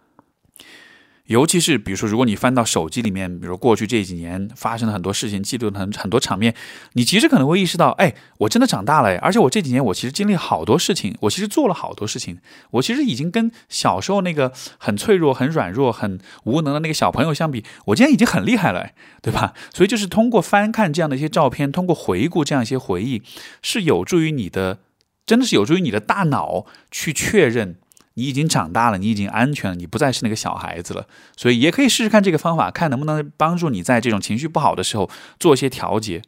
[1.30, 6.52] 尤其是比如说，如果你翻到手机里面，比如过去这几年发生了很多事情，记录很很多场面，
[6.94, 12.38] 你其实可能会意识到，哎，我真的长大了，而且我这几年我其实经历好多事情，我其实做了好多事情，
[12.72, 18.90] 我其实已经跟小时候那个很脆弱、很软弱、很无能的那个小朋友相比，我今天已经很厉害了，
[19.22, 19.54] 对吧？
[19.72, 23.22] 所以就是通过翻看这样的一些照片，通过回顾这样一些回忆，
[23.62, 24.80] 是有助于你的，
[25.24, 27.76] 真的是有助于你的大脑去确认。
[28.20, 31.06] 你已经长大了，你已经安全了，你不再是那个小孩子了，
[31.38, 35.08] 所以也可以试试看这个方法，看能不能帮助你在这种情绪不好的时候
[35.38, 36.20] 做一些调节。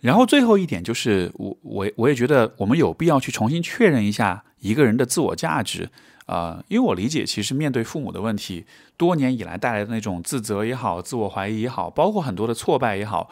[0.00, 5.90] 然后最后一点就是，我我我也觉得我们有必要去重新确认一下一个人的自我价值
[6.24, 8.64] 啊，因为我理解，其实面对父母的问题，
[8.96, 13.28] 多年以来带来的那种自责也好，自我怀疑也好，包括很多的挫败也好，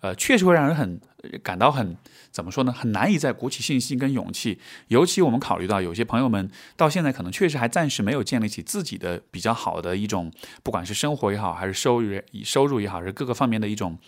[0.00, 1.00] 呃，确实会让人很
[1.42, 1.96] 感到很。
[2.36, 2.70] 怎么说呢？
[2.70, 4.58] 很难以再鼓起信心跟勇气，
[4.88, 10.30] 尤其我们考虑到有些朋友们到现在可能确实还暂时没有建立起自己的比较好的一种，
[10.62, 13.98] 不管是生活也好，还是收入收入也好，是各个方面的一种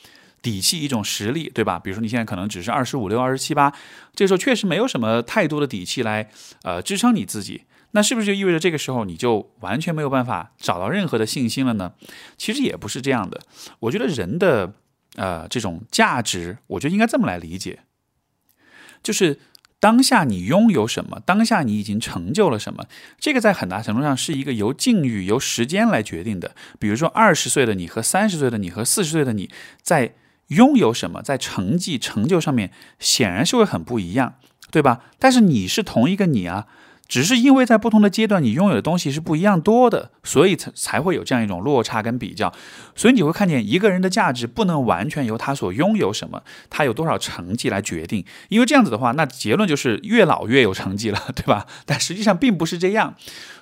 [0.42, 1.78] 底气、一种实力，对吧？
[1.78, 3.72] 比如说你现在可能只是二十五六、二十七八，
[4.14, 6.28] 这时候确实没有什么太多的底气来
[6.64, 7.62] 呃支撑你自己，
[7.92, 11.94] 那是不是就意味着这个时候你就完全没有办法找到任何的信心了呢？
[12.36, 13.40] 其实也不是这样的。
[13.80, 14.74] 我觉得人的
[15.16, 17.80] 呃这种价值，我觉得应该这么来理解。
[19.02, 19.38] 就是
[19.80, 22.84] 当下你拥有什么，当下你已经成就了什么，
[23.18, 26.54] 这个在很大程度上是一个由境遇、由时间来决定的。
[26.78, 29.50] 比如说，二十岁的你和三十岁的你和四十岁的你
[29.82, 30.14] 在
[30.48, 34.34] 拥有什么，在成绩成就上面，显然是会很不一样，
[34.70, 35.04] 对吧？
[35.18, 36.66] 但是你是同一个你啊。
[37.08, 42.52] 只是因为在不同的阶段，你拥有的东西是不一样多的，所以才才会有这样一种落差跟比较。
[42.94, 48.24] 所以你会看见一个人的价值不能完全由他所拥有什么，他有多少成绩来决定。
[48.50, 51.66] 因为这样子的话，那结论就是越老越有成绩了，对吧？
[51.86, 53.14] 但实际上并不是这样。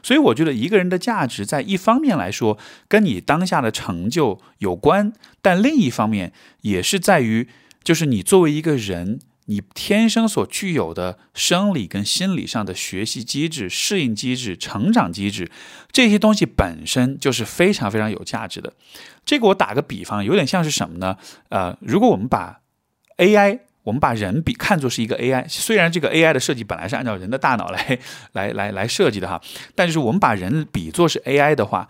[0.02, 6.32] 所以我觉得一个人的价值在一方面来说跟你当下的成就有关，但另一方面
[6.62, 7.48] 也是在于，
[7.84, 9.20] 就是你作为一个人。
[9.48, 15.50] 你天生所具有的生理跟心理上的学习机制、适应机制、成长机制，
[15.92, 18.72] 这些东西本身就是非常非常有价值的。
[19.24, 21.16] 这个我打个比方，有点像是什么呢？
[21.48, 22.60] 呃，如果我们把
[23.18, 27.98] AI，我们把人比看作是一个 AI，虽然这个 AI 的设计本来是按照人的大脑来
[28.32, 29.40] 来来来设计的哈，
[29.76, 31.88] 但是我们把人比作是 AI 的话，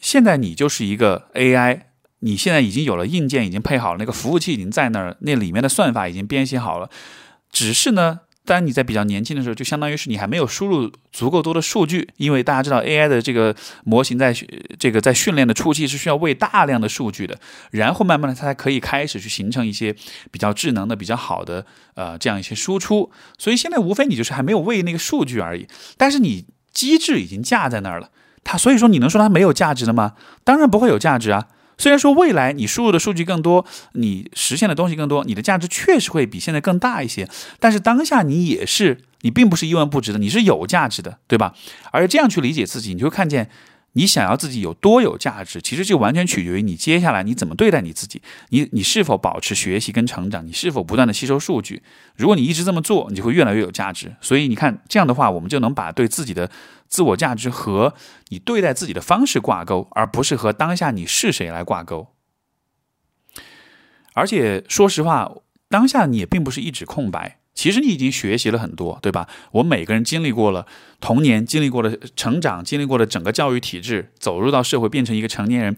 [0.00, 1.82] 现在你就是一个 AI。
[2.24, 6.88] 你现在已经有了硬件，已经配好了，那个服务器已经在那儿，那里面的算法已经编写好了。
[7.50, 13.54] 只是呢，当你在比较年轻的时候，就相当于是你还没有输入足够多的数据，因为大家知道 AI 的这个
[13.84, 14.32] 模型在
[14.78, 17.38] 这个在训练的初期是需要喂大量的数据的，
[17.72, 19.94] 然后慢慢的它才可以开始去形成一些
[20.30, 23.10] 比较智能的、比较好的呃这样一些输出。
[23.36, 25.66] 所以现在无非你就是还没有喂那个数据而已，
[25.96, 28.10] 但是你机制已经架在那儿了，
[28.44, 30.14] 它所以说你能说它没有价值的吗？
[30.44, 31.48] 当然不会有价值啊。
[31.82, 37.28] 虽然说未来你输入的数据更多，你实现的东西更多，你的价值确实会比现在更大一些，
[37.58, 41.52] 但是当下你也是，你并不是一文不值的，你是有价值的，对吧？
[41.90, 43.50] 而这样去理解自己，你就会看见。
[43.94, 48.22] 你想要自己有多有价值，其实就完全取决于你接下来你怎么对待你自己。
[48.48, 50.46] 你你是否保持学习跟成长？
[50.46, 51.82] 你是否不断的吸收数据？
[52.16, 54.16] 如果你一直这么做，你就会越来越有价值。
[54.20, 56.50] 所以你看，这样的话，我们就能把对自己的
[56.88, 57.94] 自我价值和
[58.28, 62.08] 你对待自己的方式挂钩，而不是和当下你是谁来挂钩。
[64.14, 65.30] 而且说实话，
[65.68, 67.41] 当下你也并不是一纸空白。
[67.54, 69.28] 其实你已经学习了很多，对吧？
[69.52, 70.66] 我们每个人经历过了
[71.00, 75.76] 童年，经历过了成长，经历过了整个教育体制，走入到社会，变成一个成年人。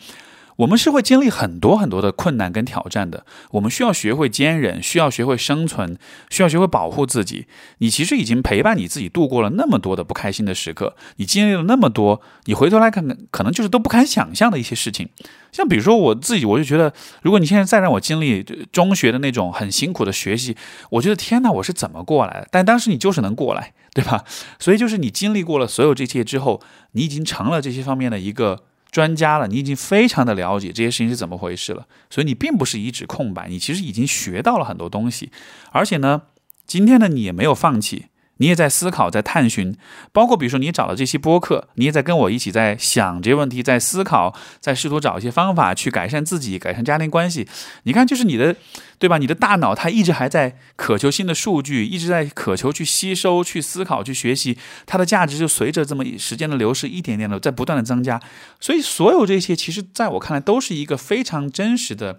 [0.57, 5.99] 我们是会经历很多很多的困难跟挑战的，我们需要学会坚忍，需要学会生存，
[6.31, 7.47] 需要学会保护自己。
[7.79, 15.09] 你其实已经陪伴你自己度过了那么多的不开心的时刻，你经历了那么多，你回头来看看，可能就是都不敢想象的一些事情。
[15.55, 16.93] 像比如说我自己，我就觉得，
[17.23, 18.43] 如果你现在再让我经历
[18.73, 20.57] 中学的那种很辛苦的学习，
[20.91, 22.49] 我觉得天哪，我是怎么过来的？
[22.51, 24.25] 但当时你就是能过来，对吧？
[24.59, 26.61] 所以就是你经历过了所有这些之后，
[26.93, 28.65] 你已经成了这些方面的一个。
[28.91, 35.33] 专家了，你已经非常的了解这些事情是怎么回事了，所以你并不是一纸空白，你其实已经学到了很多东西，
[35.73, 36.23] 而且呢，
[36.65, 38.05] 今天的你也没有放弃。
[38.39, 39.76] 你也在思考，在探寻，
[40.12, 47.47] 包括比如说你找了这期播客，你也在跟我一起在想这些问题，在思考，在试图找一些方法去改善自己，改善家庭关系。
[47.85, 48.57] 你看，就是你的，
[48.99, 49.18] 对吧？
[49.18, 58.20] 你的大脑它一直还在渴求新的数据，一直在渴求去吸收、去思考、去学习，它的价值就随着这么时间的流逝，一点点的在不断的增加。
[58.59, 62.18] 所以，所有这些，其实在我看来，都是一个非常真实的。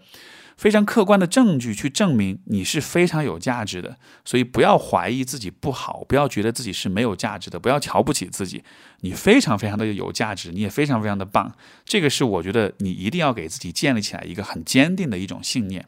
[0.58, 8.64] 非常客观的证据去证明你是非常有价值的，所以不要怀疑自己不好，不要觉得自己是没有价值的，不要瞧不起自己，
[9.02, 11.54] 你非常非常的有价值，你也非常非常的棒，
[11.84, 15.86] 这个是我觉得你一定要给自己建立起来一个很坚定的一种信念。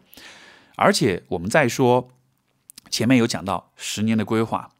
[0.76, 2.10] 而且我们再说，
[2.90, 4.72] 前面有讲到十年的规划，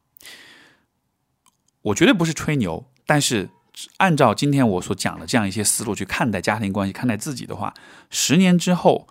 [1.80, 3.48] 我绝对不是吹牛，但是
[3.96, 7.72] 按照今天我所讲的这样一些思路去看待家庭关系，看待自己的话，
[8.10, 9.08] 十年之后。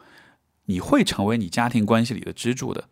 [0.67, 2.85] 你会成为你家庭关系里的支柱的，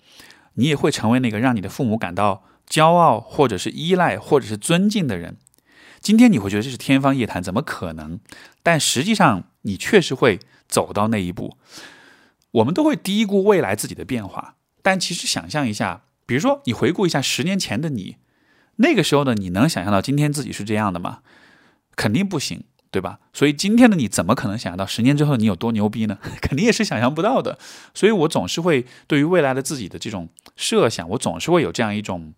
[0.56, 5.38] 你也会成为那个让你的父母感到骄傲，或者是依赖，或者是尊敬的人。
[6.02, 8.20] 今天你会觉得这是天方夜谭，怎么可能？
[8.62, 11.58] 但实际上，你确实会走到那一步。
[12.52, 18.18] 我们都会低估未来自己的变化，但其实想象一下，比如说你回顾一下十年前的你，
[18.78, 21.20] 那个时候的你能想象到今天自己是这样的吗？
[21.96, 22.64] 肯定不行。
[22.96, 23.20] 对吧？
[23.34, 26.18] 所以今天的你怎么可能想到十年之后你有多牛逼呢？
[26.40, 27.60] 肯定也是想象不到的。
[27.94, 32.34] 所以我总是会对于未来的自己的这种设想，我总是会有这样一种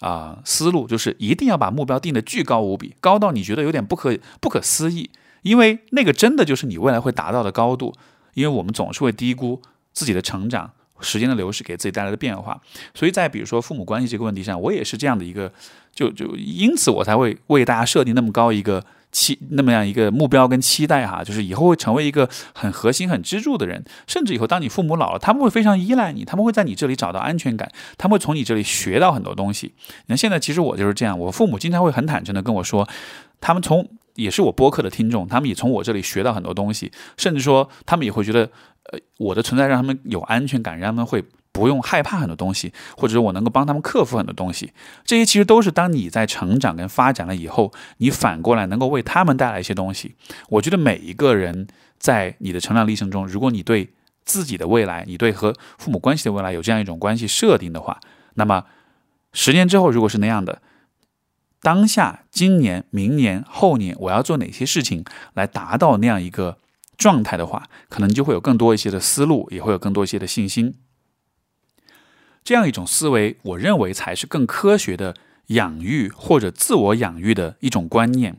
[0.00, 5.08] 啊思路，就是一定要把目标定的巨高无比，高到你觉得有点不可不可思议，
[5.40, 7.94] 因为那个真的就是你未来会达到的高度。
[8.34, 9.60] 因为我们总是会低估
[9.94, 12.60] 自己的成长、时间的流逝给自己带来的变化。
[12.94, 15.50] 所以在比如说父母关系这个问题上，我也是这样的一个，
[15.94, 18.84] 就就因此我才会为大家设定那么高一个。
[19.12, 29.74] 期那么样一个目标跟期待哈，就是以后会成为一个很核心、很支柱的人，甚至以后当你父母老了，他们会非常依赖你，他们会在你这里找到安全感，他们会从你这里学到很多东西。
[30.06, 32.88] 那现在其实我就是这样，我父母经常会很坦诚的跟我说，
[33.40, 38.50] 他们从也是我播客的听众，他们也从我这里学到很多东西，甚至说他们也会觉得，
[38.90, 41.22] 呃，我的存在让他们有安全感，让他们会。
[41.52, 44.72] 不用害怕很多东西，或者是我能够帮他们克服很多东西，
[45.04, 50.16] 这些其实都是当你在成长跟发展了以后，你反过来能够为他们带来一些东西。
[50.48, 53.90] 我觉得每一个人在你的成长历程中，如果你对
[54.24, 58.00] 自己的未来，你对和父母关系的未来有这样一种关系设定的话，
[58.34, 58.64] 那么
[59.32, 60.62] 十年之后如果是那样的，
[61.60, 66.56] 当下、今年、明年、后年，我要做哪些事情来达到那样一个
[66.96, 70.74] 状态的话，可能就会有更多一些的思路，也会有更多一些的信心。
[72.44, 75.14] 这样一种思维，我认为才是更科学的
[75.48, 78.36] 养育或者自我养育的一种观念。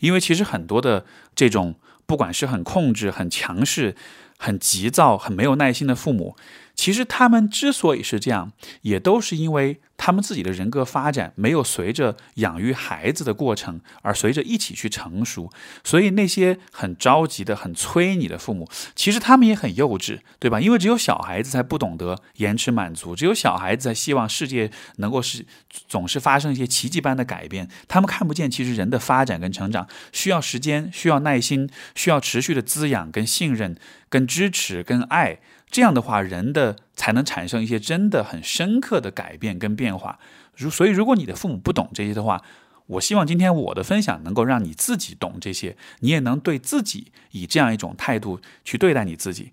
[0.00, 1.74] 因为其实很多的这种，
[2.06, 3.94] 不管是很控制、很强势、
[4.38, 6.36] 很急躁、很没有耐心的父母，
[6.74, 8.52] 其实他们之所以是这样，
[8.82, 15.48] 也都是因为他们自己的人格发展没有随着养育孩子的过程而随着一起去成熟。
[15.84, 20.60] 所以那些很着急的、很催你的父母，其实他们也很幼稚，对吧？
[20.60, 25.46] 因为只有小孩子才不懂得延迟满足，只有小孩子才希望世界能够是
[25.86, 27.68] 总是发生一些奇迹般的改变。
[27.86, 33.76] 他们看不见，其实人的发展跟成长需要时间、需要耐心、需要持续的滋养、跟信任、
[34.08, 35.38] 跟支持、跟爱。
[35.72, 40.20] 这样的话，人的才能产生一些真的很深刻的改变跟变化。
[40.54, 42.42] 如所以，如果你的父母不懂这些的话，
[42.86, 49.52] 我希望今天我的分享能够让你自己懂这些，你也能对自己以这样一种态度去对待你自己。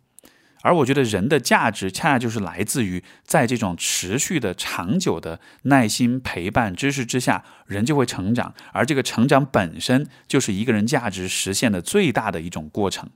[0.62, 8.54] 而我觉得人的价值恰恰就是来自于在这种持续的、长久的耐心陪伴、支持之下，人就会成长。
[8.74, 13.10] 而这个成长本身就是一个人价值实现的最大的一种过程。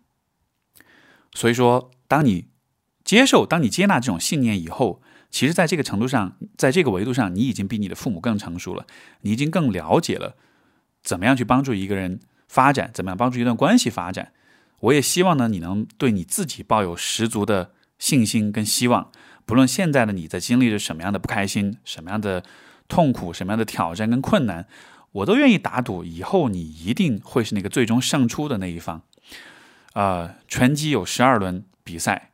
[1.33, 2.45] 所以说，当你
[3.03, 8.85] 接受，当你接纳这种信念以后，其实，在这个程度上，在这个维度上，你已经比你的父母更成熟了，
[9.21, 10.35] 你已经更了解了
[11.01, 14.31] 怎么样去帮助一个人发展，怎么样帮助一段关系发展。
[14.79, 19.11] 我也希望呢，你能对你自己抱有十足的信心跟希望，
[19.45, 22.43] 不论现在的你在经历着什么样的不开心、什么样的
[22.87, 24.67] 痛苦、什么样的挑战跟困难，
[25.11, 29.01] 我都愿意打赌，以后你一定会是那个最终胜出的那一方。
[29.93, 32.32] 啊，拳击有十二轮比赛。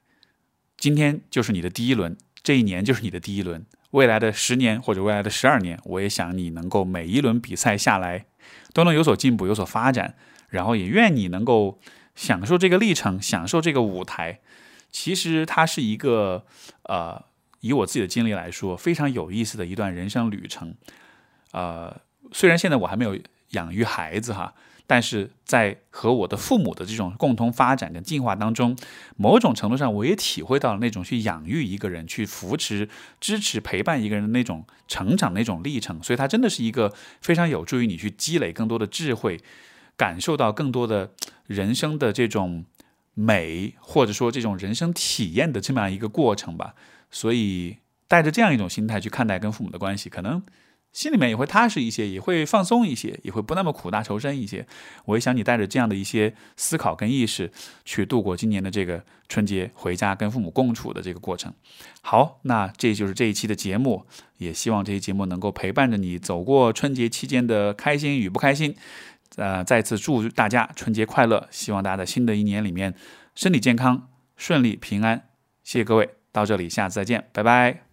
[0.79, 3.65] 今天就是你的第一轮，这一年就是你的第一轮。
[3.91, 8.25] 未来的十年或者未来的十二年，我也想你能够每一轮比赛下来
[8.71, 10.15] 都能有所进步、有所发展，
[10.47, 11.81] 然后也愿你能够
[12.15, 14.39] 享受这个历程、享受这个舞台。
[14.89, 16.45] 其实它是一个
[16.83, 17.21] 呃，
[17.59, 20.73] 以我自己的经历来说，非常有意思的一段人生旅程。
[21.51, 21.99] 呃，
[22.31, 23.19] 虽然现在我还没有
[23.49, 24.53] 养育孩子哈。
[24.89, 28.75] 但是在和我的父母的这种共同发展跟进化当中，
[29.17, 36.01] 某种程度上，我也体会到了那种去养育一个人、去扶持、支持、陪伴一个人的那种成长那种历程。
[36.01, 39.39] 所以，它真的是一个非常有助于你去积累更多的智慧，
[39.95, 41.11] 感受到更多的
[41.45, 42.65] 人生的这种
[43.13, 46.73] 美，或者说这种人生体验的这么样一个过程吧。
[47.11, 47.77] 所以，
[48.07, 50.41] 带着这样一种心态去看待跟父母的关系，可能。
[50.91, 54.65] 心里面也会踏实一些，也会放松一些，也会不那么苦大仇深一些。
[55.05, 57.51] 我也想你带着这样的一些思考跟意识，
[57.85, 61.53] 去度过今年的这个春节，回家跟父母共处的这个过程。
[62.01, 64.05] 好，那这就是这一期的节目，
[64.37, 68.75] 也希望这期节目能够陪伴着你走过春节期间的开心与不开心。
[69.35, 72.95] 呃，再次祝大家春节快乐，希望大家在新的一年里面
[73.35, 75.29] 身体健康、顺利平安。
[75.63, 77.88] 谢谢各位，到这里，下次再见，拜拜。